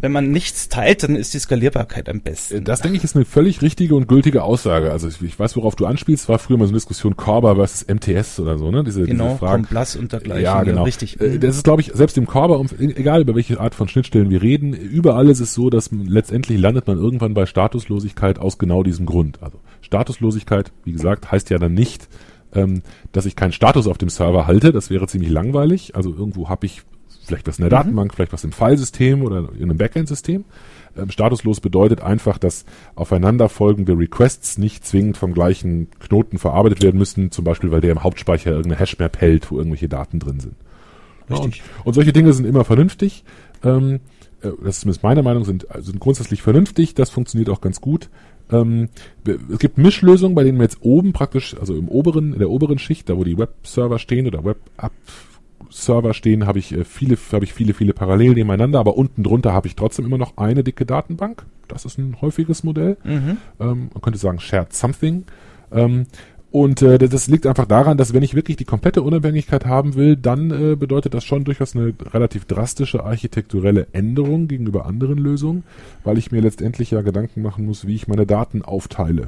[0.00, 2.62] Wenn man nichts teilt, dann ist die Skalierbarkeit am besten.
[2.64, 4.92] Das denke ich ist eine völlig richtige und gültige Aussage.
[4.92, 6.28] Also ich, ich weiß, worauf du anspielst.
[6.28, 8.84] War früher mal so eine Diskussion Corba versus MTS oder so, ne?
[8.84, 9.62] Diese, genau, diese Fragen.
[9.64, 10.44] Complas und dergleichen.
[10.44, 10.84] Ja, genau.
[10.84, 11.20] Richtig.
[11.20, 14.40] Äh, Das ist, glaube ich, selbst im Corba, egal über welche Art von Schnittstellen wir
[14.42, 19.06] reden, überall ist es so, dass letztendlich landet man irgendwann bei Statuslosigkeit aus genau diesem
[19.06, 19.42] Grund.
[19.42, 22.08] Also Statuslosigkeit, wie gesagt, heißt ja dann nicht,
[22.54, 22.82] ähm,
[23.12, 24.72] dass ich keinen Status auf dem Server halte.
[24.72, 25.96] Das wäre ziemlich langweilig.
[25.96, 26.82] Also irgendwo habe ich
[27.28, 30.44] vielleicht was in der Datenbank, vielleicht was im Filesystem oder in einem Backend-System.
[30.96, 32.64] Ähm, statuslos bedeutet einfach, dass
[32.94, 38.02] aufeinanderfolgende Requests nicht zwingend vom gleichen Knoten verarbeitet werden müssen, zum Beispiel, weil der im
[38.02, 40.54] Hauptspeicher irgendeine Hashmap hält, wo irgendwelche Daten drin sind.
[41.30, 41.58] Richtig.
[41.58, 43.24] Ja, und, und solche Dinge sind immer vernünftig.
[43.62, 44.00] Ähm,
[44.42, 46.94] äh, das ist zumindest meine Meinung, sind, sind grundsätzlich vernünftig.
[46.94, 48.08] Das funktioniert auch ganz gut.
[48.50, 48.88] Ähm,
[49.26, 52.78] es gibt Mischlösungen, bei denen wir jetzt oben praktisch, also im oberen, in der oberen
[52.78, 54.42] Schicht, da wo die Web-Server stehen oder
[55.68, 59.52] Web-App-Server stehen, habe ich äh, viele, habe ich viele, viele parallel nebeneinander, aber unten drunter
[59.52, 61.44] habe ich trotzdem immer noch eine dicke Datenbank.
[61.68, 62.96] Das ist ein häufiges Modell.
[63.04, 63.36] Mhm.
[63.60, 65.24] Ähm, man könnte sagen Shared Something.
[65.72, 66.06] Ähm,
[66.50, 70.16] Und äh, das liegt einfach daran, dass wenn ich wirklich die komplette Unabhängigkeit haben will,
[70.16, 75.62] dann äh, bedeutet das schon durchaus eine relativ drastische architekturelle Änderung gegenüber anderen Lösungen,
[76.04, 79.26] weil ich mir letztendlich ja Gedanken machen muss, wie ich meine Daten aufteile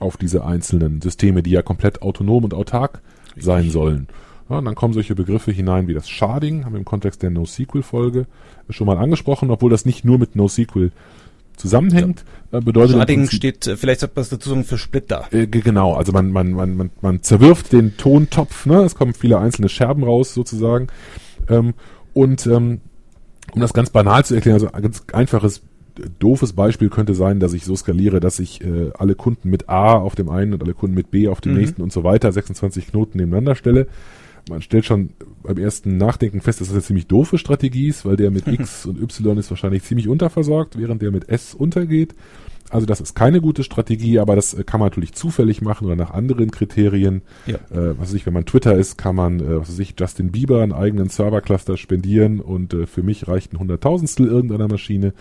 [0.00, 3.02] auf diese einzelnen Systeme, die ja komplett autonom und autark
[3.36, 4.08] sein sollen.
[4.48, 7.30] Ja, und dann kommen solche Begriffe hinein wie das Sharding, haben wir im Kontext der
[7.30, 8.26] NoSQL-Folge
[8.68, 10.90] schon mal angesprochen, obwohl das nicht nur mit NoSQL
[11.56, 12.58] zusammenhängt, ja.
[12.58, 15.26] Äh, bedeutet Sharding steht, äh, vielleicht sollte man das dazu sagen, für Splitter.
[15.30, 18.82] Äh, genau, also man, man, man, man, man zerwirft den Tontopf, ne?
[18.82, 20.88] es kommen viele einzelne Scherben raus sozusagen.
[21.48, 21.74] Ähm,
[22.12, 22.80] und ähm,
[23.52, 25.62] um das ganz banal zu erklären, also ein ganz einfaches
[26.18, 29.94] doofes Beispiel könnte sein, dass ich so skaliere, dass ich äh, alle Kunden mit A
[29.94, 31.58] auf dem einen und alle Kunden mit B auf dem mhm.
[31.58, 33.86] nächsten und so weiter 26 Knoten nebeneinander stelle
[34.48, 35.10] man stellt schon
[35.42, 38.86] beim ersten Nachdenken fest, dass das eine ziemlich doofe Strategie ist, weil der mit X
[38.86, 42.14] und Y ist wahrscheinlich ziemlich unterversorgt, während der mit S untergeht.
[42.70, 45.96] Also das ist keine gute Strategie, aber das äh, kann man natürlich zufällig machen oder
[45.96, 47.22] nach anderen Kriterien.
[47.46, 47.56] Ja.
[47.70, 50.32] Äh, was weiß ich, wenn man Twitter ist, kann man, äh, was weiß ich, Justin
[50.32, 55.12] Bieber einen eigenen Servercluster spendieren und äh, für mich reicht ein Hunderttausendstel irgendeiner Maschine.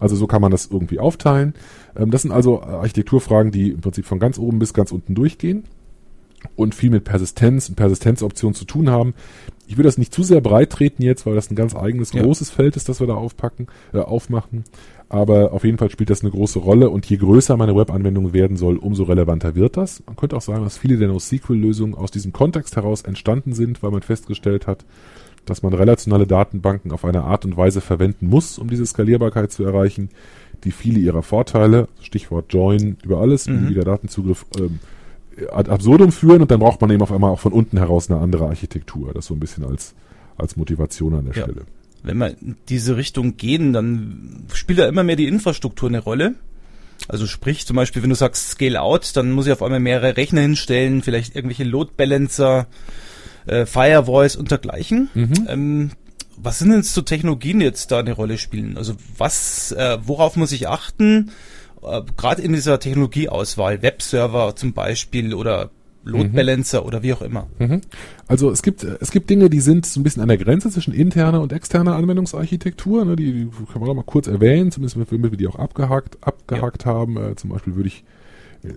[0.00, 1.54] Also so kann man das irgendwie aufteilen.
[1.96, 5.64] Ähm, das sind also Architekturfragen, die im Prinzip von ganz oben bis ganz unten durchgehen
[6.56, 9.14] und viel mit Persistenz und Persistenzoptionen zu tun haben.
[9.66, 12.22] Ich will das nicht zu sehr breit treten jetzt, weil das ein ganz eigenes ja.
[12.22, 14.64] großes Feld ist, das wir da aufpacken, äh, aufmachen.
[15.08, 18.56] Aber auf jeden Fall spielt das eine große Rolle und je größer meine Webanwendung werden
[18.56, 20.02] soll, umso relevanter wird das.
[20.06, 23.90] Man könnte auch sagen, dass viele der NoSQL-Lösungen aus diesem Kontext heraus entstanden sind, weil
[23.90, 24.84] man festgestellt hat,
[25.46, 29.64] dass man relationale Datenbanken auf eine Art und Weise verwenden muss, um diese Skalierbarkeit zu
[29.64, 30.10] erreichen,
[30.64, 33.68] die viele ihrer Vorteile, Stichwort Join über alles, mhm.
[33.68, 34.80] wieder Datenzugriff, ähm,
[35.50, 38.20] ad absurdum führen und dann braucht man eben auf einmal auch von unten heraus eine
[38.20, 39.12] andere Architektur.
[39.14, 39.94] Das so ein bisschen als,
[40.36, 41.42] als Motivation an der ja.
[41.44, 41.62] Stelle.
[42.02, 46.34] Wenn wir in diese Richtung gehen, dann spielt ja immer mehr die Infrastruktur eine Rolle.
[47.06, 50.16] Also sprich zum Beispiel, wenn du sagst Scale Out, dann muss ich auf einmal mehrere
[50.16, 52.66] Rechner hinstellen, vielleicht irgendwelche Load Balancer,
[53.46, 55.08] äh, Firewalls und dergleichen.
[55.14, 55.46] Mhm.
[55.48, 55.90] Ähm,
[56.36, 58.76] was sind denn so Technologien, die jetzt da eine Rolle spielen?
[58.76, 61.30] Also was, äh, worauf muss ich achten?
[61.82, 65.70] Äh, gerade in dieser Technologieauswahl, Webserver zum Beispiel oder
[66.04, 66.28] Load.
[66.28, 66.86] Balancer mhm.
[66.86, 67.48] oder wie auch immer.
[67.58, 67.80] Mhm.
[68.26, 70.94] Also es gibt es gibt Dinge, die sind so ein bisschen an der Grenze zwischen
[70.94, 73.04] interner und externer Anwendungsarchitektur.
[73.04, 76.18] Ne, die, die kann man auch mal kurz erwähnen, zumindest wenn wir die auch abgehakt
[76.20, 76.92] abgehakt ja.
[76.92, 77.16] haben.
[77.16, 78.04] Äh, zum Beispiel würde ich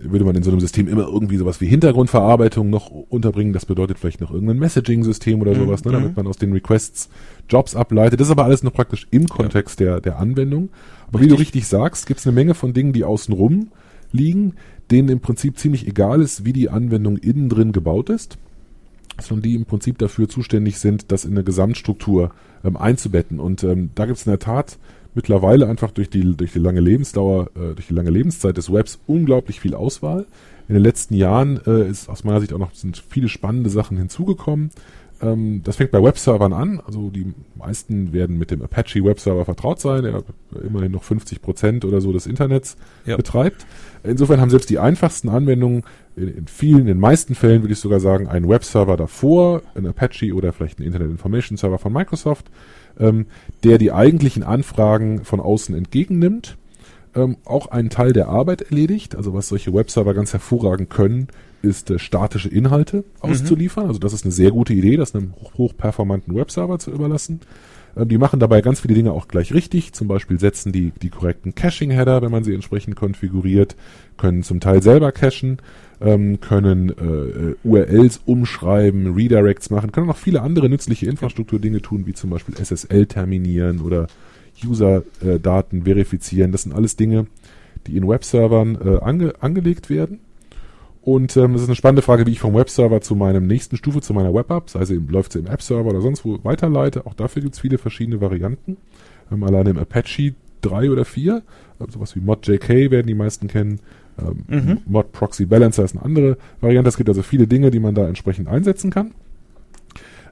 [0.02, 3.52] würde man in so einem System immer irgendwie sowas wie Hintergrundverarbeitung noch unterbringen.
[3.52, 5.64] Das bedeutet vielleicht noch irgendein Messaging-System oder mhm.
[5.64, 6.14] sowas, ne, damit mhm.
[6.16, 7.08] man aus den Requests
[7.48, 8.20] Jobs ableitet.
[8.20, 9.86] Das ist aber alles noch praktisch im Kontext ja.
[9.86, 10.70] der, der Anwendung.
[11.08, 11.24] Aber richtig.
[11.24, 13.68] wie du richtig sagst, gibt es eine Menge von Dingen, die außenrum
[14.12, 14.54] liegen,
[14.90, 18.38] denen im Prinzip ziemlich egal ist, wie die Anwendung innen drin gebaut ist,
[19.20, 22.32] sondern die im Prinzip dafür zuständig sind, das in eine Gesamtstruktur
[22.64, 23.40] ähm, einzubetten.
[23.40, 24.78] Und ähm, da gibt es in der Tat
[25.14, 28.98] mittlerweile einfach durch die, durch die lange Lebensdauer, äh, durch die lange Lebenszeit des Webs
[29.06, 30.26] unglaublich viel Auswahl.
[30.68, 33.96] In den letzten Jahren äh, ist aus meiner Sicht auch noch sind viele spannende Sachen
[33.96, 34.70] hinzugekommen.
[35.22, 36.80] Ähm, das fängt bei Webservern an.
[36.84, 40.22] Also die meisten werden mit dem Apache Webserver vertraut sein, der
[40.64, 43.16] immerhin noch 50 Prozent oder so des Internets ja.
[43.16, 43.66] betreibt.
[44.02, 45.84] Insofern haben selbst die einfachsten Anwendungen
[46.16, 49.86] in, in, vielen, in den meisten Fällen würde ich sogar sagen, einen Webserver davor, ein
[49.86, 52.50] Apache oder vielleicht ein Internet Information Server von Microsoft
[52.98, 53.26] ähm,
[53.64, 56.56] der die eigentlichen Anfragen von außen entgegennimmt,
[57.14, 59.16] ähm, auch einen Teil der Arbeit erledigt.
[59.16, 61.28] Also was solche Webserver ganz hervorragend können,
[61.62, 63.02] ist äh, statische Inhalte mhm.
[63.20, 63.84] auszuliefern.
[63.84, 63.90] Mhm.
[63.90, 67.40] Also das ist eine sehr gute Idee, das einem hoch, hochperformanten Webserver zu überlassen.
[67.96, 69.92] Ähm, die machen dabei ganz viele Dinge auch gleich richtig.
[69.92, 73.76] Zum Beispiel setzen die die korrekten Caching-Header, wenn man sie entsprechend konfiguriert,
[74.16, 75.58] können zum Teil selber cachen
[76.02, 82.06] ähm, können äh, äh URLs umschreiben, Redirects machen, können noch viele andere nützliche Infrastrukturdinge tun,
[82.06, 84.06] wie zum Beispiel SSL terminieren oder
[84.64, 86.52] User-Daten äh, verifizieren.
[86.52, 87.26] Das sind alles Dinge,
[87.86, 90.20] die in Webservern äh, ange angelegt werden.
[91.02, 94.14] Und ähm, ist eine spannende Frage, wie ich vom Webserver zu meinem nächsten Stufe, zu
[94.14, 97.06] meiner Web-App, sei also läuft sie im App-Server oder sonst wo, weiterleite.
[97.06, 98.76] Auch dafür gibt es viele verschiedene Varianten.
[99.32, 101.42] Ähm, alleine im Apache 3 oder 4,
[101.80, 103.80] also sowas wie ModJK werden die meisten kennen,
[104.48, 104.78] mhm.
[104.86, 106.88] Mod Proxy Balancer ist eine andere Variante.
[106.88, 109.12] Es gibt also viele Dinge, die man da entsprechend einsetzen kann.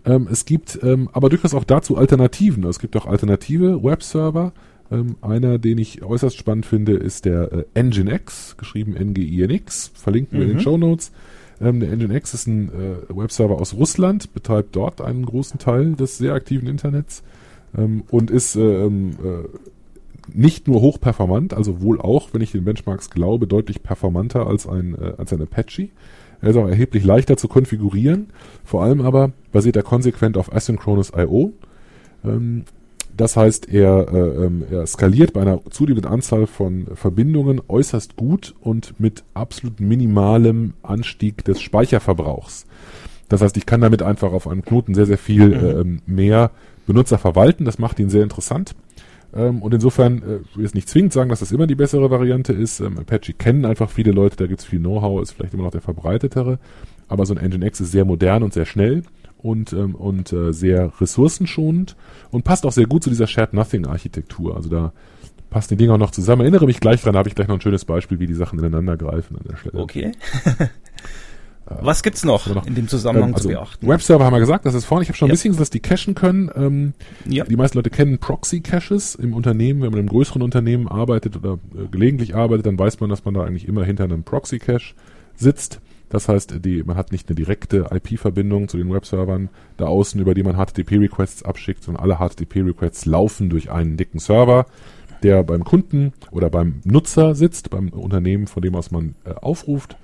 [0.04, 2.64] Ähm, es gibt ähm, aber durchaus auch dazu Alternativen.
[2.64, 4.52] Es gibt auch alternative Webserver.
[4.90, 9.92] Ähm, einer, den ich äußerst spannend finde, ist der äh, Nginx, geschrieben N-G-I-N-X.
[9.94, 10.62] Verlinken wir in den mhm.
[10.62, 11.12] Show Notes.
[11.60, 16.18] Ähm, der Nginx ist ein äh, Webserver aus Russland, betreibt dort einen großen Teil des
[16.18, 17.22] sehr aktiven Internets
[17.76, 18.90] ähm, und ist äh, äh,
[20.34, 24.94] nicht nur hochperformant, also wohl auch, wenn ich den Benchmarks glaube, deutlich performanter als ein,
[24.94, 25.88] äh, als ein Apache.
[26.42, 28.28] Er ist auch erheblich leichter zu konfigurieren.
[28.64, 31.52] Vor allem aber basiert er konsequent auf Asynchronous I.O.
[32.24, 32.64] Ähm,
[33.16, 38.54] Das heißt, er, äh, ähm, er skaliert bei einer zunehmenden Anzahl von Verbindungen äußerst gut
[38.60, 42.64] und mit absolut minimalem Anstieg des Speicherverbrauchs.
[43.28, 46.00] Das heißt, ich kann damit einfach auf einem Knoten sehr, sehr viel mhm.
[46.06, 46.50] äh, mehr
[46.86, 47.64] Benutzer verwalten.
[47.66, 48.74] Das macht ihn sehr interessant.
[49.34, 52.52] Ähm, und insofern äh, will jetzt nicht zwingend sagen, dass das immer die bessere Variante
[52.52, 52.80] ist.
[52.80, 55.70] Ähm, Apache kennen einfach viele Leute, da gibt es viel Know-how, ist vielleicht immer noch
[55.70, 56.58] der verbreitetere.
[57.08, 59.02] Aber so ein Nginx ist sehr modern und sehr schnell
[59.38, 61.96] und, ähm, und äh, sehr ressourcenschonend
[62.30, 64.56] und passt auch sehr gut zu dieser Shared Nothing Architektur.
[64.56, 64.92] Also da
[65.48, 66.42] passen die Dinge auch noch zusammen.
[66.42, 68.58] Erinnere mich gleich dran, da habe ich gleich noch ein schönes Beispiel, wie die Sachen
[68.58, 69.78] ineinander greifen an der Stelle.
[69.80, 70.12] Okay.
[71.80, 73.88] Was gibt's noch, noch in dem Zusammenhang ähm, also zu beachten?
[73.88, 75.04] Webserver haben wir gesagt, das ist vorne.
[75.04, 75.32] Ich habe schon ja.
[75.32, 76.50] ein bisschen gesagt, dass die cachen können.
[76.54, 76.94] Ähm,
[77.26, 77.44] ja.
[77.44, 79.82] Die meisten Leute kennen Proxy-Caches im Unternehmen.
[79.82, 83.34] Wenn man im größeren Unternehmen arbeitet oder äh, gelegentlich arbeitet, dann weiß man, dass man
[83.34, 84.94] da eigentlich immer hinter einem Proxy-Cache
[85.36, 85.80] sitzt.
[86.10, 90.34] Das heißt, die, man hat nicht eine direkte IP-Verbindung zu den Webservern da außen, über
[90.34, 94.66] die man HTTP-Requests abschickt, sondern alle HTTP-Requests laufen durch einen dicken Server,
[95.22, 99.96] der beim Kunden oder beim Nutzer sitzt, beim Unternehmen, von dem aus man äh, aufruft.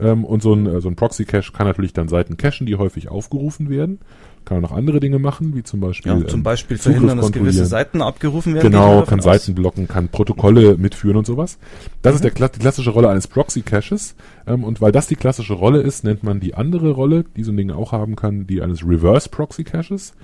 [0.00, 3.08] Ähm, und so ein, äh, so ein Proxy-Cache kann natürlich dann Seiten cachen, die häufig
[3.08, 3.98] aufgerufen werden.
[4.44, 6.12] Kann auch noch andere Dinge machen, wie zum Beispiel.
[6.12, 8.70] Ja, zum ähm, Beispiel ähm, verhindern, dass gewisse Seiten abgerufen werden.
[8.70, 11.58] Genau, kann Seiten blocken, kann Protokolle mitführen und sowas.
[12.02, 12.26] Das mhm.
[12.26, 14.14] ist der, die klassische Rolle eines Proxy-Caches.
[14.46, 17.52] Ähm, und weil das die klassische Rolle ist, nennt man die andere Rolle, die so
[17.52, 20.14] ein Ding auch haben kann, die eines Reverse-Proxy-Caches.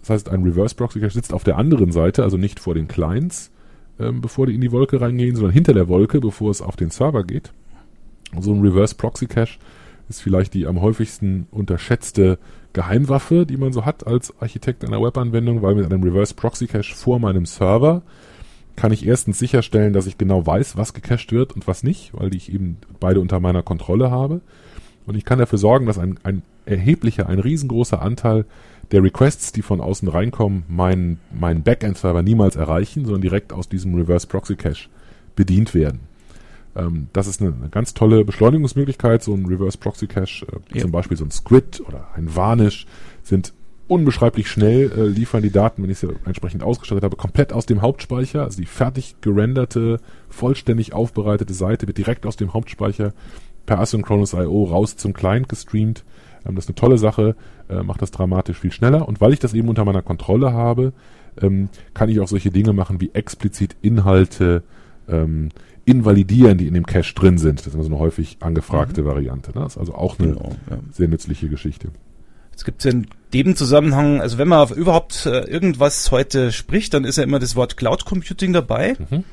[0.00, 3.50] Das heißt, ein Reverse-Proxy-Cache sitzt auf der anderen Seite, also nicht vor den Clients,
[3.98, 6.90] ähm, bevor die in die Wolke reingehen, sondern hinter der Wolke, bevor es auf den
[6.90, 7.52] Server geht.
[8.38, 9.58] So ein Reverse Proxy Cache
[10.08, 12.38] ist vielleicht die am häufigsten unterschätzte
[12.72, 16.94] Geheimwaffe, die man so hat als Architekt einer Webanwendung, weil mit einem Reverse Proxy Cache
[16.94, 18.02] vor meinem Server
[18.78, 22.32] kann ich erstens sicherstellen, dass ich genau weiß, was gecached wird und was nicht, weil
[22.32, 24.40] ich eben beide unter meiner Kontrolle habe.
[25.04, 28.44] Und ich kann dafür sorgen, dass ein, ein erheblicher, ein riesengroßer Anteil
[28.92, 33.94] der Requests, die von außen reinkommen, meinen, meinen Backend-Server niemals erreichen, sondern direkt aus diesem
[33.96, 34.88] Reverse Proxy Cache
[35.34, 36.00] bedient werden.
[36.78, 39.22] Ähm, das ist eine, eine, ganz tolle Beschleunigungsmöglichkeit.
[39.22, 40.82] So ein Reverse Proxy Cache, äh, ja.
[40.82, 42.86] zum Beispiel so ein Squid oder ein Varnish,
[43.22, 43.52] sind
[43.88, 47.82] unbeschreiblich schnell, äh, liefern die Daten, wenn ich sie entsprechend ausgestattet habe, komplett aus dem
[47.82, 48.44] Hauptspeicher.
[48.44, 53.12] Also die fertig gerenderte, vollständig aufbereitete Seite wird direkt aus dem Hauptspeicher
[53.66, 54.64] per Asynchronous I.O.
[54.64, 56.04] raus zum Client gestreamt.
[56.46, 57.34] Ähm, das ist eine tolle Sache,
[57.68, 59.08] äh, macht das dramatisch viel schneller.
[59.08, 60.92] Und weil ich das eben unter meiner Kontrolle habe,
[61.40, 64.62] ähm, kann ich auch solche Dinge machen wie explizit Inhalte
[65.08, 65.48] ähm,
[65.88, 67.60] invalidieren, die in dem Cache drin sind.
[67.60, 69.06] Das ist also eine häufig angefragte mhm.
[69.06, 69.52] Variante.
[69.52, 69.62] Ne?
[69.62, 70.78] Das ist also auch eine genau, ja.
[70.92, 71.88] sehr nützliche Geschichte.
[72.52, 77.04] Jetzt gibt es in dem Zusammenhang, also wenn man überhaupt äh, irgendwas heute spricht, dann
[77.04, 78.96] ist ja immer das Wort Cloud Computing dabei.
[79.10, 79.24] Mhm.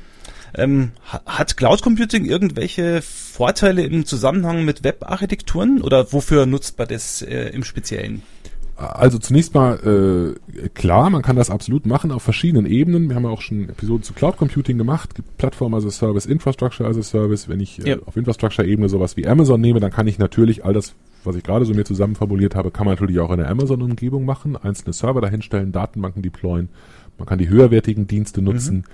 [0.54, 7.20] Ähm, hat Cloud Computing irgendwelche Vorteile im Zusammenhang mit Webarchitekturen oder wofür nutzt man das
[7.20, 8.22] äh, im Speziellen?
[8.76, 13.08] Also zunächst mal äh, klar, man kann das absolut machen auf verschiedenen Ebenen.
[13.08, 16.26] Wir haben ja auch schon Episoden zu Cloud Computing gemacht, gibt Plattform as a Service,
[16.26, 17.48] Infrastructure as a Service.
[17.48, 17.96] Wenn ich äh, ja.
[18.04, 21.64] auf Infrastructure-Ebene sowas wie Amazon nehme, dann kann ich natürlich all das, was ich gerade
[21.64, 25.22] so mir zusammen fabuliert habe, kann man natürlich auch in der Amazon-Umgebung machen, einzelne Server
[25.22, 26.68] dahinstellen, Datenbanken deployen.
[27.16, 28.76] Man kann die höherwertigen Dienste nutzen.
[28.76, 28.84] Mhm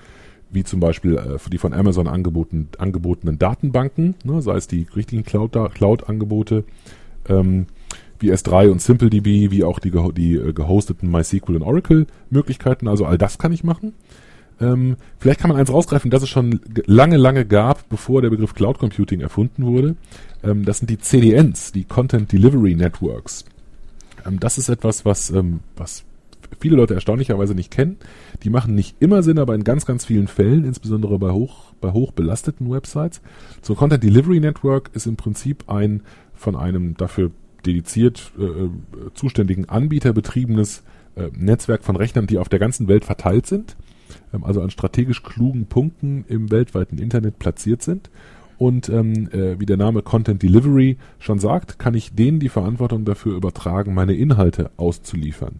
[0.54, 5.24] wie zum Beispiel äh, die von Amazon angeboten, angebotenen Datenbanken, ne, sei es die richtigen
[5.24, 6.62] Cloud-Angebote.
[6.62, 7.66] Cloud ähm,
[8.22, 12.88] wie S3 und SimpleDB, wie auch die, die äh, gehosteten MySQL und Oracle Möglichkeiten.
[12.88, 13.94] Also all das kann ich machen.
[14.60, 18.54] Ähm, vielleicht kann man eins rausgreifen, das es schon lange, lange gab, bevor der Begriff
[18.54, 19.96] Cloud Computing erfunden wurde.
[20.42, 23.44] Ähm, das sind die CDNs, die Content Delivery Networks.
[24.26, 26.04] Ähm, das ist etwas, was, ähm, was
[26.60, 27.96] viele Leute erstaunlicherweise nicht kennen.
[28.44, 31.92] Die machen nicht immer Sinn, aber in ganz, ganz vielen Fällen, insbesondere bei hoch, bei
[31.92, 33.20] hoch belasteten Websites.
[33.62, 36.02] So Content Delivery Network ist im Prinzip ein
[36.34, 37.30] von einem dafür
[37.66, 38.70] dediziert äh, äh,
[39.14, 40.82] zuständigen Anbieter betriebenes
[41.16, 43.76] äh, Netzwerk von Rechnern, die auf der ganzen Welt verteilt sind,
[44.32, 48.10] ähm, also an strategisch klugen Punkten im weltweiten Internet platziert sind.
[48.58, 53.04] Und ähm, äh, wie der Name Content Delivery schon sagt, kann ich denen die Verantwortung
[53.04, 55.58] dafür übertragen, meine Inhalte auszuliefern.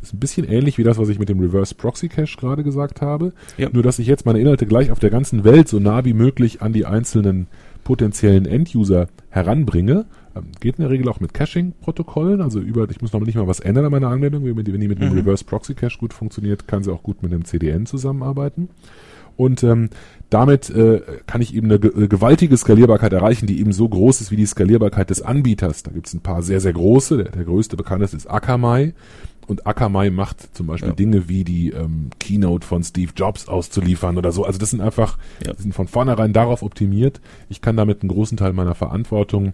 [0.00, 2.62] Das ist ein bisschen ähnlich wie das, was ich mit dem Reverse Proxy Cache gerade
[2.62, 3.32] gesagt habe.
[3.56, 3.68] Ja.
[3.72, 6.62] Nur, dass ich jetzt meine Inhalte gleich auf der ganzen Welt so nah wie möglich
[6.62, 7.48] an die einzelnen
[7.82, 10.06] potenziellen Enduser heranbringe
[10.60, 13.60] geht in der Regel auch mit Caching-Protokollen, also über, ich muss noch nicht mal was
[13.60, 15.18] ändern an meiner Anwendung, wenn die, mit einem mhm.
[15.18, 18.68] Reverse Proxy Cache gut funktioniert, kann sie auch gut mit einem CDN zusammenarbeiten.
[19.36, 19.90] Und ähm,
[20.30, 24.30] damit äh, kann ich eben eine, eine gewaltige Skalierbarkeit erreichen, die eben so groß ist
[24.30, 25.82] wie die Skalierbarkeit des Anbieters.
[25.82, 27.18] Da gibt es ein paar sehr, sehr große.
[27.18, 28.94] Der, der größte bekannteste ist Akamai.
[29.46, 30.94] Und Akamai macht zum Beispiel ja.
[30.94, 34.44] Dinge wie die ähm, Keynote von Steve Jobs auszuliefern oder so.
[34.44, 35.52] Also das sind einfach, ja.
[35.52, 37.20] die sind von vornherein darauf optimiert.
[37.48, 39.52] Ich kann damit einen großen Teil meiner Verantwortung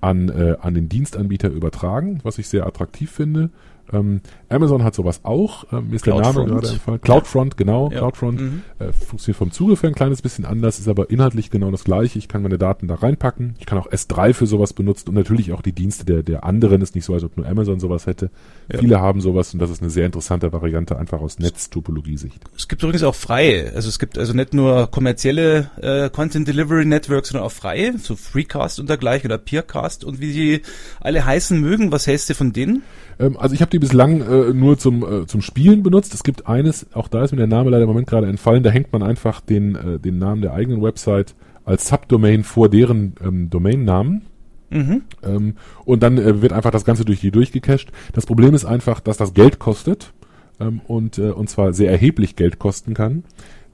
[0.00, 3.50] an, äh, an den Dienstanbieter übertragen, was ich sehr attraktiv finde.
[3.92, 5.64] Ähm, Amazon hat sowas auch.
[5.72, 7.00] Ähm, mir ist der Name gerade empfallen.
[7.00, 7.90] CloudFront, genau.
[7.90, 7.98] Ja.
[7.98, 8.62] CloudFront mhm.
[8.78, 12.18] äh, funktioniert vom Zugriff ein kleines bisschen anders, ist aber inhaltlich genau das gleiche.
[12.18, 13.54] Ich kann meine Daten da reinpacken.
[13.58, 16.82] Ich kann auch S3 für sowas benutzen und natürlich auch die Dienste der, der anderen.
[16.82, 18.30] Ist nicht so, als ob nur Amazon sowas hätte.
[18.70, 18.78] Ja.
[18.78, 22.44] Viele haben sowas und das ist eine sehr interessante Variante, einfach aus Netztopologie-Sicht.
[22.56, 23.72] Es gibt übrigens auch freie.
[23.74, 28.16] Also es gibt also nicht nur kommerzielle äh, Content Delivery Networks, sondern auch freie, so
[28.16, 30.62] Freecast und dergleichen oder Peercast und wie sie
[31.00, 31.92] alle heißen mögen.
[31.92, 32.82] Was hältst du von denen?
[33.18, 36.14] Ähm, also ich habe die bislang äh, nur zum, äh, zum Spielen benutzt.
[36.14, 38.70] Es gibt eines, auch da ist mir der Name leider im Moment gerade entfallen, da
[38.70, 41.34] hängt man einfach den, äh, den Namen der eigenen Website
[41.64, 44.22] als Subdomain vor deren ähm, Domainnamen.
[44.70, 45.02] Mhm.
[45.22, 47.90] Ähm, und dann äh, wird einfach das Ganze durch die durchgecached.
[48.12, 50.12] Das Problem ist einfach, dass das Geld kostet
[50.60, 53.24] ähm, und, äh, und zwar sehr erheblich Geld kosten kann,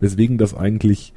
[0.01, 1.13] weswegen das eigentlich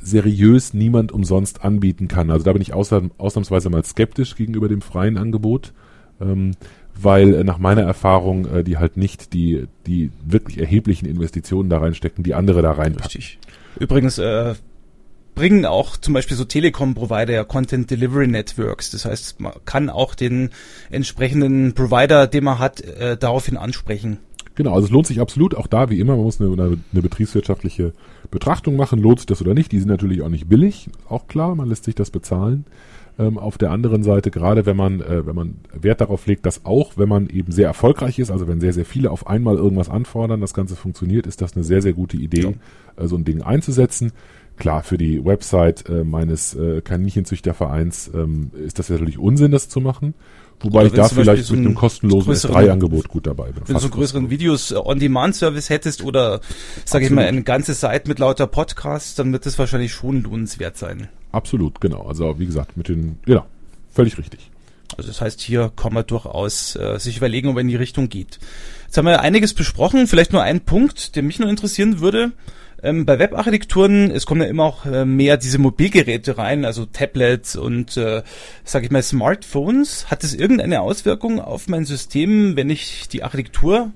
[0.00, 2.30] seriös niemand umsonst anbieten kann.
[2.30, 5.72] Also da bin ich außer, ausnahmsweise mal skeptisch gegenüber dem freien Angebot.
[6.20, 6.52] Ähm,
[7.00, 11.78] weil äh, nach meiner Erfahrung äh, die halt nicht die, die wirklich erheblichen Investitionen da
[11.78, 13.04] reinstecken, die andere da reinpacken.
[13.04, 13.38] Richtig.
[13.78, 14.54] Übrigens, äh,
[15.38, 18.90] bringen auch zum Beispiel so Telekom-Provider ja Content Delivery Networks.
[18.90, 20.50] Das heißt, man kann auch den
[20.90, 24.18] entsprechenden Provider, den man hat, äh, daraufhin ansprechen.
[24.58, 27.92] Genau, also es lohnt sich absolut, auch da wie immer, man muss eine, eine, betriebswirtschaftliche
[28.32, 29.70] Betrachtung machen, lohnt sich das oder nicht.
[29.70, 32.64] Die sind natürlich auch nicht billig, auch klar, man lässt sich das bezahlen.
[33.20, 36.64] Ähm, auf der anderen Seite, gerade wenn man, äh, wenn man Wert darauf legt, dass
[36.64, 39.88] auch, wenn man eben sehr erfolgreich ist, also wenn sehr, sehr viele auf einmal irgendwas
[39.88, 42.56] anfordern, das Ganze funktioniert, ist das eine sehr, sehr gute Idee,
[42.96, 43.04] ja.
[43.04, 44.10] äh, so ein Ding einzusetzen.
[44.56, 49.80] Klar, für die Website äh, meines äh, Kaninchenzüchtervereins ähm, ist das natürlich Unsinn, das zu
[49.80, 50.14] machen.
[50.60, 53.62] Wobei ich da vielleicht mit einem kostenlosen S3-Angebot gut dabei bin.
[53.66, 56.40] Wenn du so größeren Videos äh, On-Demand-Service hättest oder,
[56.84, 60.76] sage ich mal, eine ganze Seite mit lauter Podcasts, dann wird das wahrscheinlich schon lohnenswert
[60.76, 61.08] sein.
[61.30, 62.06] Absolut, genau.
[62.06, 63.46] Also wie gesagt, mit den, genau,
[63.92, 64.50] völlig richtig.
[64.96, 68.08] Also das heißt, hier kann man durchaus äh, sich überlegen, ob er in die Richtung
[68.08, 68.38] geht.
[68.86, 72.32] Jetzt haben wir einiges besprochen, vielleicht nur ein Punkt, der mich nur interessieren würde.
[72.80, 77.56] Ähm, bei Webarchitekturen, es kommen ja immer auch äh, mehr diese Mobilgeräte rein, also Tablets
[77.56, 78.22] und, äh,
[78.64, 80.10] sage ich mal, Smartphones.
[80.10, 83.92] Hat es irgendeine Auswirkung auf mein System, wenn ich die Architektur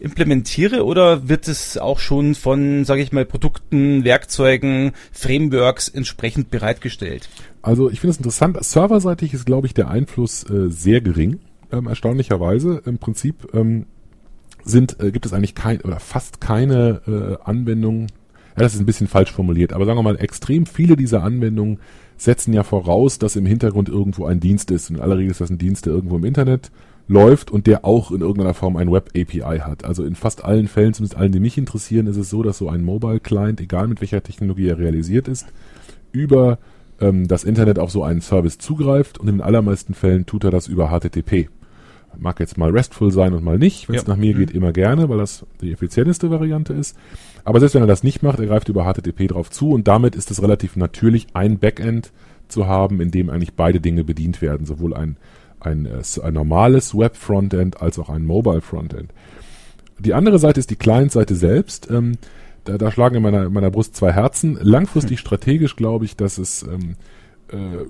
[0.00, 7.28] implementiere oder wird es auch schon von, sage ich mal, Produkten, Werkzeugen, Frameworks entsprechend bereitgestellt?
[7.62, 8.62] Also ich finde es interessant.
[8.62, 11.38] Serverseitig ist, glaube ich, der Einfluss äh, sehr gering,
[11.72, 12.82] ähm, erstaunlicherweise.
[12.84, 13.86] Im Prinzip ähm,
[14.64, 18.08] sind, äh, gibt es eigentlich kein oder fast keine äh, Anwendungen,
[18.56, 21.78] ja, das ist ein bisschen falsch formuliert, aber sagen wir mal, extrem viele dieser Anwendungen
[22.16, 24.90] setzen ja voraus, dass im Hintergrund irgendwo ein Dienst ist.
[24.90, 26.70] Und in aller Regel ist das ein Dienst, der irgendwo im Internet
[27.06, 29.84] läuft und der auch in irgendeiner Form ein Web-API hat.
[29.84, 32.68] Also in fast allen Fällen, zumindest allen, die mich interessieren, ist es so, dass so
[32.68, 35.46] ein Mobile-Client, egal mit welcher Technologie er realisiert ist,
[36.12, 36.58] über
[37.00, 40.50] ähm, das Internet auf so einen Service zugreift und in den allermeisten Fällen tut er
[40.50, 41.48] das über HTTP.
[42.16, 43.88] Mag jetzt mal RESTful sein und mal nicht.
[43.88, 44.08] Wenn es ja.
[44.08, 44.38] nach mir mhm.
[44.38, 46.96] geht, immer gerne, weil das die effizienteste Variante ist.
[47.44, 50.16] Aber selbst wenn er das nicht macht, er greift über HTTP drauf zu und damit
[50.16, 52.10] ist es relativ natürlich, ein Backend
[52.48, 55.16] zu haben, in dem eigentlich beide Dinge bedient werden, sowohl ein,
[55.60, 59.12] ein, äh, ein normales Web-Frontend als auch ein Mobile-Frontend.
[59.98, 61.90] Die andere Seite ist die Client-Seite selbst.
[61.90, 62.12] Ähm,
[62.64, 64.58] da, da schlagen in meiner, in meiner Brust zwei Herzen.
[64.60, 66.96] Langfristig strategisch glaube ich, dass es ähm,
[67.48, 67.84] äh,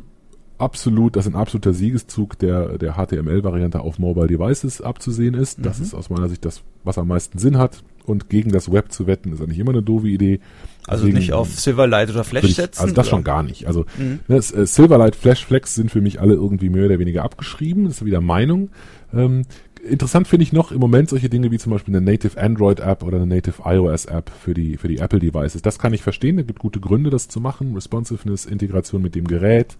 [0.59, 5.59] absolut, dass ein absoluter Siegeszug der, der HTML-Variante auf Mobile Devices abzusehen ist.
[5.59, 5.63] Mhm.
[5.63, 8.93] Das ist aus meiner Sicht das, was am meisten Sinn hat und gegen das Web
[8.93, 10.41] zu wetten, ist eigentlich immer eine doofe Idee.
[10.87, 12.83] Also Deswegen nicht auf Silverlight oder Flash ich, setzen?
[12.83, 13.17] Also das oder?
[13.17, 13.67] schon gar nicht.
[13.67, 14.21] Also mhm.
[14.29, 17.85] das, äh, Silverlight, Flash, Flex sind für mich alle irgendwie mehr oder weniger abgeschrieben.
[17.85, 18.71] Das ist wieder Meinung.
[19.13, 19.43] Ähm,
[19.89, 23.03] interessant finde ich noch im Moment solche Dinge wie zum Beispiel eine Native Android App
[23.03, 25.63] oder eine Native iOS App für die, für die Apple Devices.
[25.63, 26.37] Das kann ich verstehen.
[26.37, 27.75] Da gibt gute Gründe, das zu machen.
[27.75, 29.79] Responsiveness, Integration mit dem Gerät.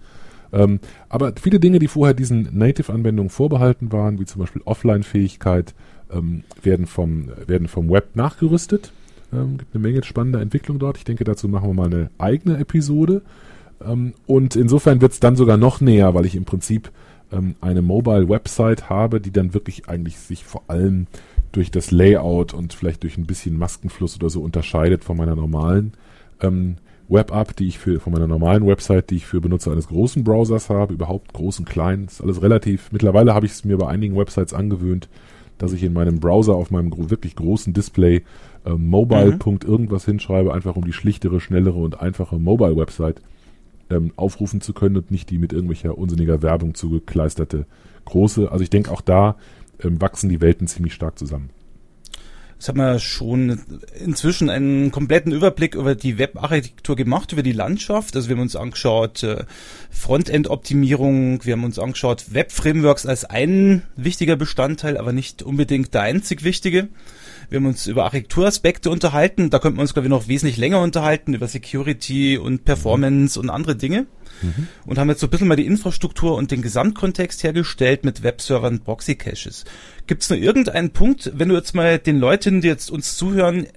[0.53, 5.75] Ähm, aber viele Dinge, die vorher diesen Native-Anwendungen vorbehalten waren, wie zum Beispiel Offline-Fähigkeit,
[6.13, 8.93] ähm, werden, vom, werden vom Web nachgerüstet.
[9.33, 10.99] Ähm, gibt eine Menge spannender Entwicklung dort.
[10.99, 13.23] Ich denke, dazu machen wir mal eine eigene Episode.
[13.85, 16.91] Ähm, und insofern wird es dann sogar noch näher, weil ich im Prinzip
[17.33, 21.07] ähm, eine Mobile-Website habe, die dann wirklich eigentlich sich vor allem
[21.53, 25.93] durch das Layout und vielleicht durch ein bisschen Maskenfluss oder so unterscheidet von meiner normalen
[26.41, 26.77] ähm,
[27.09, 30.71] Web-App, die ich für von meiner normalen Website, die ich für Benutzer eines großen Browsers
[30.71, 32.91] habe, überhaupt großen, kleinen, ist alles relativ.
[32.93, 35.09] Mittlerweile habe ich es mir bei einigen Websites angewöhnt,
[35.59, 38.23] dass ich in meinem Browser auf meinem wirklich großen Display
[38.65, 39.33] äh, mobile.
[39.33, 39.39] Mhm.
[39.65, 43.21] irgendwas hinschreibe, einfach um die schlichtere, schnellere und einfache Mobile-Website
[43.91, 47.67] ähm, aufrufen zu können und nicht die mit irgendwelcher unsinniger Werbung zugekleisterte
[48.05, 48.51] große.
[48.51, 49.37] Also ich denke auch da
[49.83, 51.51] ähm, wachsen die Welten ziemlich stark zusammen.
[52.55, 53.61] Jetzt haben wir schon
[54.03, 58.17] inzwischen einen kompletten Überblick über die Webarchitektur gemacht, über die Landschaft.
[58.17, 59.45] Also wir haben uns angeschaut äh,
[59.91, 66.45] Frontend-Optimierung, wir haben uns angeschaut Web-Frameworks als ein wichtiger Bestandteil, aber nicht unbedingt der einzig
[66.45, 66.89] wichtige.
[67.55, 69.49] Wir haben uns über Architekturaspekte unterhalten.
[69.49, 73.49] Da könnten wir uns, glaube ich, noch wesentlich länger unterhalten, über Security und Performance und
[73.49, 74.09] andere Dinge.
[74.43, 74.67] Mhm.
[74.87, 78.75] Und haben jetzt so ein bisschen mal die Infrastruktur und den Gesamtkontext hergestellt mit Webservern
[78.75, 79.67] und Proxy-Caches.
[80.09, 83.69] Gibt es noch irgendeinen Punkt, wenn du jetzt mal den Leuten, die jetzt uns zuhören,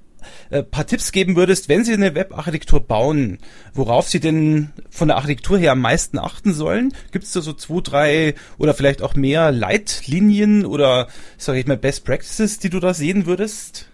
[0.49, 3.39] äh, paar Tipps geben würdest, wenn sie eine Webarchitektur bauen,
[3.73, 6.93] worauf sie denn von der Architektur her am meisten achten sollen?
[7.11, 11.07] Gibt es da so zwei, drei oder vielleicht auch mehr Leitlinien oder
[11.37, 13.87] sage ich mal Best Practices, die du da sehen würdest?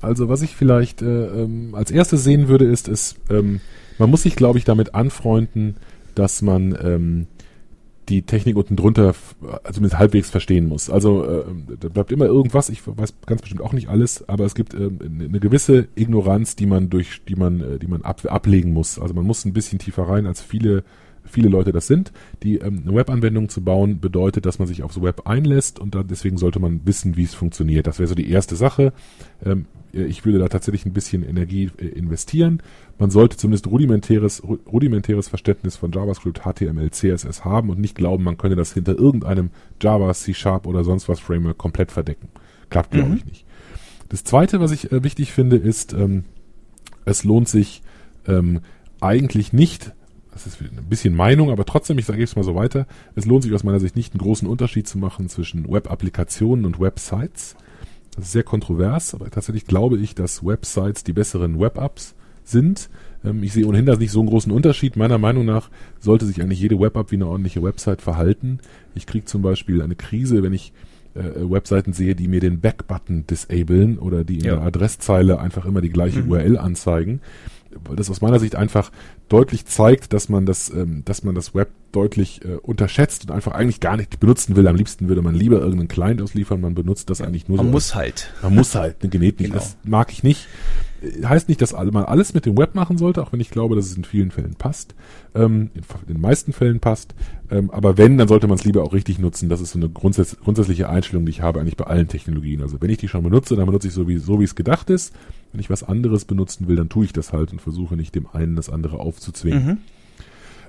[0.00, 3.60] Also was ich vielleicht äh, ähm, als erstes sehen würde, ist, ist ähm,
[3.98, 5.76] man muss sich, glaube ich, damit anfreunden,
[6.14, 7.26] dass man ähm,
[8.08, 10.90] die Technik unten drunter also zumindest halbwegs verstehen muss.
[10.90, 11.44] Also äh,
[11.80, 14.90] da bleibt immer irgendwas, ich weiß ganz bestimmt auch nicht alles, aber es gibt äh,
[15.00, 18.98] eine gewisse Ignoranz, die man durch, die man, äh, die man ab, ablegen muss.
[18.98, 20.84] Also man muss ein bisschen tiefer rein, als viele
[21.24, 22.12] viele Leute das sind.
[22.42, 26.06] Die ähm, eine Webanwendung zu bauen bedeutet, dass man sich aufs Web einlässt und dann
[26.06, 27.86] deswegen sollte man wissen, wie es funktioniert.
[27.86, 28.92] Das wäre so die erste Sache.
[29.44, 32.62] Ähm, ich würde da tatsächlich ein bisschen Energie äh, investieren.
[32.98, 38.36] Man sollte zumindest rudimentäres, rudimentäres Verständnis von JavaScript, HTML, CSS haben und nicht glauben, man
[38.36, 39.50] könne das hinter irgendeinem
[39.80, 42.28] Java, C Sharp oder sonst was Framework komplett verdecken.
[42.70, 43.16] Klappt, glaube mhm.
[43.16, 43.46] ich, nicht.
[44.08, 46.24] Das zweite, was ich äh, wichtig finde, ist, ähm,
[47.04, 47.82] es lohnt sich
[48.26, 48.60] ähm,
[49.00, 49.92] eigentlich nicht,
[50.34, 53.44] das ist ein bisschen Meinung, aber trotzdem, ich sage es mal so weiter, es lohnt
[53.44, 57.54] sich aus meiner Sicht nicht, einen großen Unterschied zu machen zwischen Web-Applikationen und Websites.
[58.16, 62.90] Das ist sehr kontrovers, aber tatsächlich glaube ich, dass Websites die besseren Web-Apps sind.
[63.24, 64.96] Ähm, ich sehe ohnehin da nicht so einen großen Unterschied.
[64.96, 65.70] Meiner Meinung nach
[66.00, 68.58] sollte sich eigentlich jede Web-App wie eine ordentliche Website verhalten.
[68.96, 70.72] Ich kriege zum Beispiel eine Krise, wenn ich
[71.14, 74.56] äh, Webseiten sehe, die mir den Back-Button disablen oder die in ja.
[74.56, 76.32] der Adresszeile einfach immer die gleiche mhm.
[76.32, 77.20] URL anzeigen
[77.84, 78.90] weil das aus meiner Sicht einfach
[79.28, 83.52] deutlich zeigt, dass man das, ähm, dass man das Web deutlich äh, unterschätzt und einfach
[83.52, 84.66] eigentlich gar nicht benutzen will.
[84.68, 87.70] Am liebsten würde man lieber irgendeinen Client ausliefern, man benutzt das eigentlich nur man so.
[87.70, 88.32] Man muss halt.
[88.42, 89.50] Man muss halt, ne, genäht nicht.
[89.50, 89.62] Genau.
[89.62, 90.48] Das mag ich nicht.
[91.24, 93.86] Heißt nicht, dass man alles mit dem Web machen sollte, auch wenn ich glaube, dass
[93.86, 94.94] es in vielen Fällen passt.
[95.34, 97.14] Ähm, in, den meisten Fällen passt.
[97.50, 99.48] Ähm, aber wenn, dann sollte man es lieber auch richtig nutzen.
[99.48, 102.62] Das ist so eine grundsätz grundsätzliche Einstellung, die ich habe eigentlich bei allen Technologien.
[102.62, 105.14] Also wenn ich die schon benutze, dann benutze ich so wie, so es gedacht ist.
[105.52, 108.26] Wenn ich was anderes benutzen will, dann tue ich das halt und versuche nicht dem
[108.32, 109.66] einen das andere aufzuzwingen.
[109.66, 109.78] Mhm.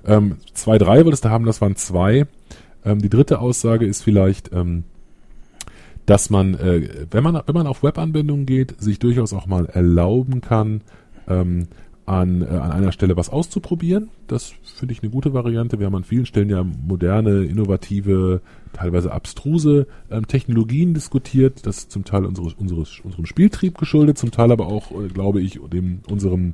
[0.05, 2.27] Ähm, zwei, drei wolltest du haben, das waren zwei.
[2.83, 4.83] Ähm, die dritte Aussage ist vielleicht, ähm,
[6.05, 10.41] dass man, äh, wenn man, wenn man auf Webanwendungen geht, sich durchaus auch mal erlauben
[10.41, 10.81] kann,
[11.27, 11.67] ähm,
[12.05, 14.09] an, äh, an einer Stelle was auszuprobieren.
[14.27, 15.79] Das finde ich eine gute Variante.
[15.79, 18.41] Wir haben an vielen Stellen ja moderne, innovative,
[18.73, 21.65] teilweise abstruse ähm, Technologien diskutiert.
[21.65, 25.41] Das ist zum Teil unseres, unseres, unserem Spieltrieb geschuldet, zum Teil aber auch, äh, glaube
[25.41, 26.53] ich, dem, unserem,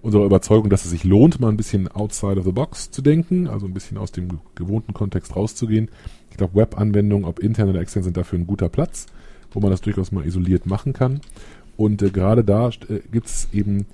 [0.00, 3.48] unserer Überzeugung, dass es sich lohnt, mal ein bisschen outside of the box zu denken,
[3.48, 5.88] also ein bisschen aus dem gewohnten Kontext rauszugehen.
[6.34, 9.06] Ich glaube, Web-Anwendungen, ob intern oder extern, sind dafür ein guter Platz,
[9.52, 11.20] wo man das durchaus mal isoliert machen kann.
[11.76, 13.86] Und äh, gerade da äh, gibt es eben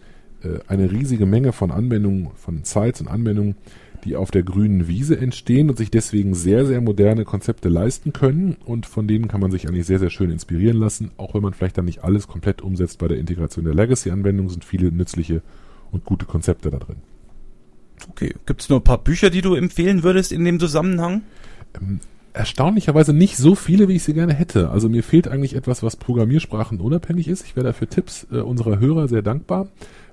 [0.43, 3.57] äh, eine riesige Menge von Anwendungen, von Sites und Anwendungen,
[4.05, 8.57] die auf der grünen Wiese entstehen und sich deswegen sehr, sehr moderne Konzepte leisten können
[8.65, 11.53] und von denen kann man sich eigentlich sehr, sehr schön inspirieren lassen, auch wenn man
[11.53, 15.43] vielleicht dann nicht alles komplett umsetzt bei der Integration der Legacy-Anwendung, sind viele nützliche
[15.91, 16.97] und gute Konzepte da drin.
[18.09, 21.21] Okay, gibt es nur ein paar Bücher, die du empfehlen würdest in dem Zusammenhang?
[21.79, 22.01] Ähm,
[22.33, 24.71] erstaunlicherweise nicht so viele, wie ich sie gerne hätte.
[24.71, 27.45] Also mir fehlt eigentlich etwas, was Programmiersprachen unabhängig ist.
[27.45, 29.69] Ich wäre dafür Tipps äh, unserer Hörer sehr dankbar.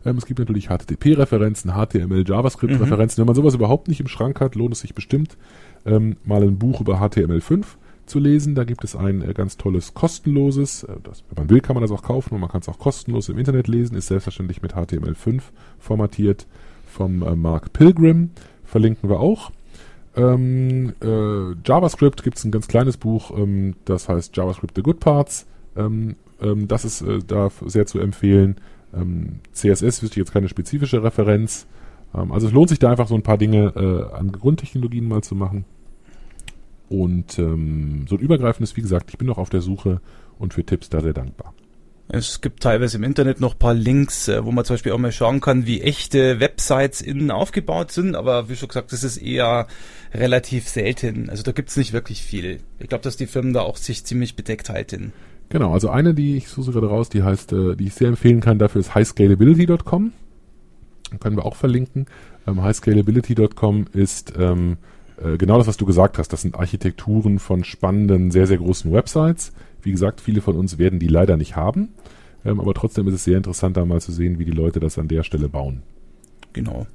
[0.06, 3.18] Ähm, es gibt natürlich HTTP-Referenzen, HTML, JavaScript-Referenzen.
[3.18, 3.22] Mhm.
[3.22, 5.38] Wenn man sowas überhaupt nicht im Schrank hat, lohnt es sich bestimmt,
[5.86, 7.66] ähm, mal ein Buch über HTML5
[8.06, 8.56] zu lesen.
[8.56, 11.82] Da gibt es ein äh, ganz tolles kostenloses, äh, das, wenn man will, kann man
[11.82, 14.74] das auch kaufen und man kann es auch kostenlos im Internet lesen, ist selbstverständlich mit
[14.74, 15.42] HTML5
[15.78, 16.48] formatiert
[16.86, 18.32] vom äh, Mark Pilgrim.
[18.64, 19.52] Verlinken wir auch.
[20.18, 25.00] Ähm, äh, JavaScript gibt es ein ganz kleines Buch, ähm, das heißt JavaScript The Good
[25.00, 25.46] Parts.
[25.76, 28.56] Ähm, ähm das ist äh, da sehr zu empfehlen.
[28.96, 31.68] Ähm, CSS wüsste ich jetzt keine spezifische Referenz.
[32.16, 35.22] Ähm, also es lohnt sich da einfach so ein paar Dinge äh, an Grundtechnologien mal
[35.22, 35.66] zu machen.
[36.90, 40.00] Und so ein übergreifendes, wie gesagt, ich bin noch auf der Suche
[40.40, 41.54] und für Tipps da sehr dankbar.
[42.10, 45.12] Es gibt teilweise im Internet noch paar Links, äh, wo man zum Beispiel auch mal
[45.12, 49.68] schauen kann, wie echte Websites innen aufgebaut sind, aber wie schon gesagt, das ist eher
[50.14, 51.30] relativ selten.
[51.30, 52.60] Also da gibt's nicht wirklich viel.
[52.80, 55.12] Ich glaube, dass die Firmen da auch sich ziemlich bedeckt halten.
[55.50, 58.40] Genau, also eine, die ich suche gerade raus, die heißt, äh, die ich sehr empfehlen
[58.40, 60.14] kann, dafür ist highscalability.com.
[61.20, 62.06] Können wir auch verlinken.
[62.46, 64.78] Ähm, highscalability.com ist ähm,
[65.22, 66.34] äh, genau das, was du gesagt hast.
[66.34, 71.00] Das sind Architekturen von spannenden, sehr, sehr großen Websites, Wie gesagt, viele von uns werden
[71.00, 71.90] die leider nicht haben.
[72.46, 74.98] Ähm, aber trotzdem ist es sehr interessant, da mal zu sehen, wie die Leute das
[74.98, 75.84] an der Stelle bauen.
[76.54, 76.88] Genau.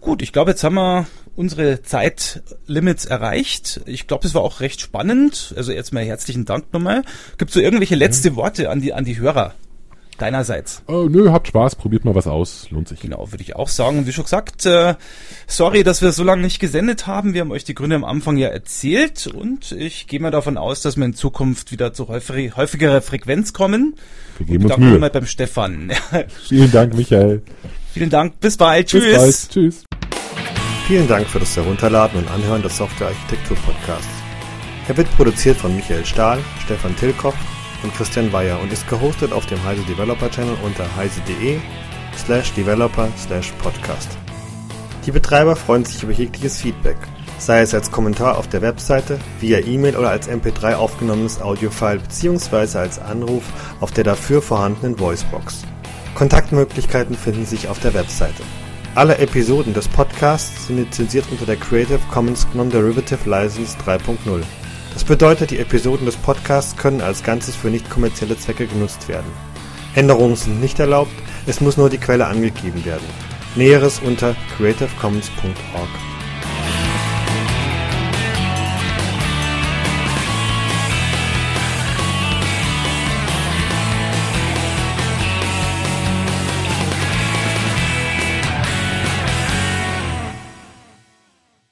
[0.00, 3.80] Gut, ich glaube, jetzt haben wir unsere Zeitlimits erreicht.
[3.86, 5.52] Ich glaube, es war auch recht spannend.
[5.56, 7.02] Also erstmal herzlichen Dank nochmal.
[7.38, 9.54] Gibt es so irgendwelche letzte Worte an die, an die Hörer?
[10.18, 10.82] Deinerseits?
[10.86, 13.00] Oh, nö, habt Spaß, probiert mal was aus, lohnt sich.
[13.00, 14.06] Genau, würde ich auch sagen.
[14.06, 14.94] Wie schon gesagt, äh,
[15.46, 17.34] sorry, dass wir so lange nicht gesendet haben.
[17.34, 20.82] Wir haben euch die Gründe am Anfang ja erzählt und ich gehe mal davon aus,
[20.82, 23.94] dass wir in Zukunft wieder zu häufig, häufigerer Frequenz kommen.
[24.38, 24.98] Wir geben uns Mühe.
[24.98, 25.92] mal beim Stefan.
[26.48, 27.42] Vielen Dank, Michael.
[27.92, 28.88] Vielen Dank, bis bald.
[28.88, 29.04] Tschüss.
[29.04, 29.50] Bis bald.
[29.50, 29.84] Tschüss.
[30.86, 34.06] Vielen Dank für das Herunterladen und Anhören des Software Architektur Podcasts.
[34.88, 37.34] Er wird produziert von Michael Stahl, Stefan Tilkoff
[37.86, 41.58] und Christian Weyer und ist gehostet auf dem Heise Developer Channel unter heise.de
[42.16, 44.08] slash developer slash podcast.
[45.04, 46.96] Die Betreiber freuen sich über jegliches Feedback,
[47.38, 52.78] sei es als Kommentar auf der Webseite, via E-Mail oder als MP3 aufgenommenes Audiofile bzw.
[52.78, 53.44] als Anruf
[53.80, 55.62] auf der dafür vorhandenen Voicebox.
[56.16, 58.42] Kontaktmöglichkeiten finden sich auf der Webseite.
[58.96, 64.42] Alle Episoden des Podcasts sind lizenziert unter der Creative Commons Non-Derivative License 3.0.
[64.96, 69.30] Das bedeutet, die Episoden des Podcasts können als Ganzes für nicht kommerzielle Zwecke genutzt werden.
[69.94, 71.12] Änderungen sind nicht erlaubt,
[71.44, 73.04] es muss nur die Quelle angegeben werden.
[73.56, 76.15] Näheres unter creativecommons.org.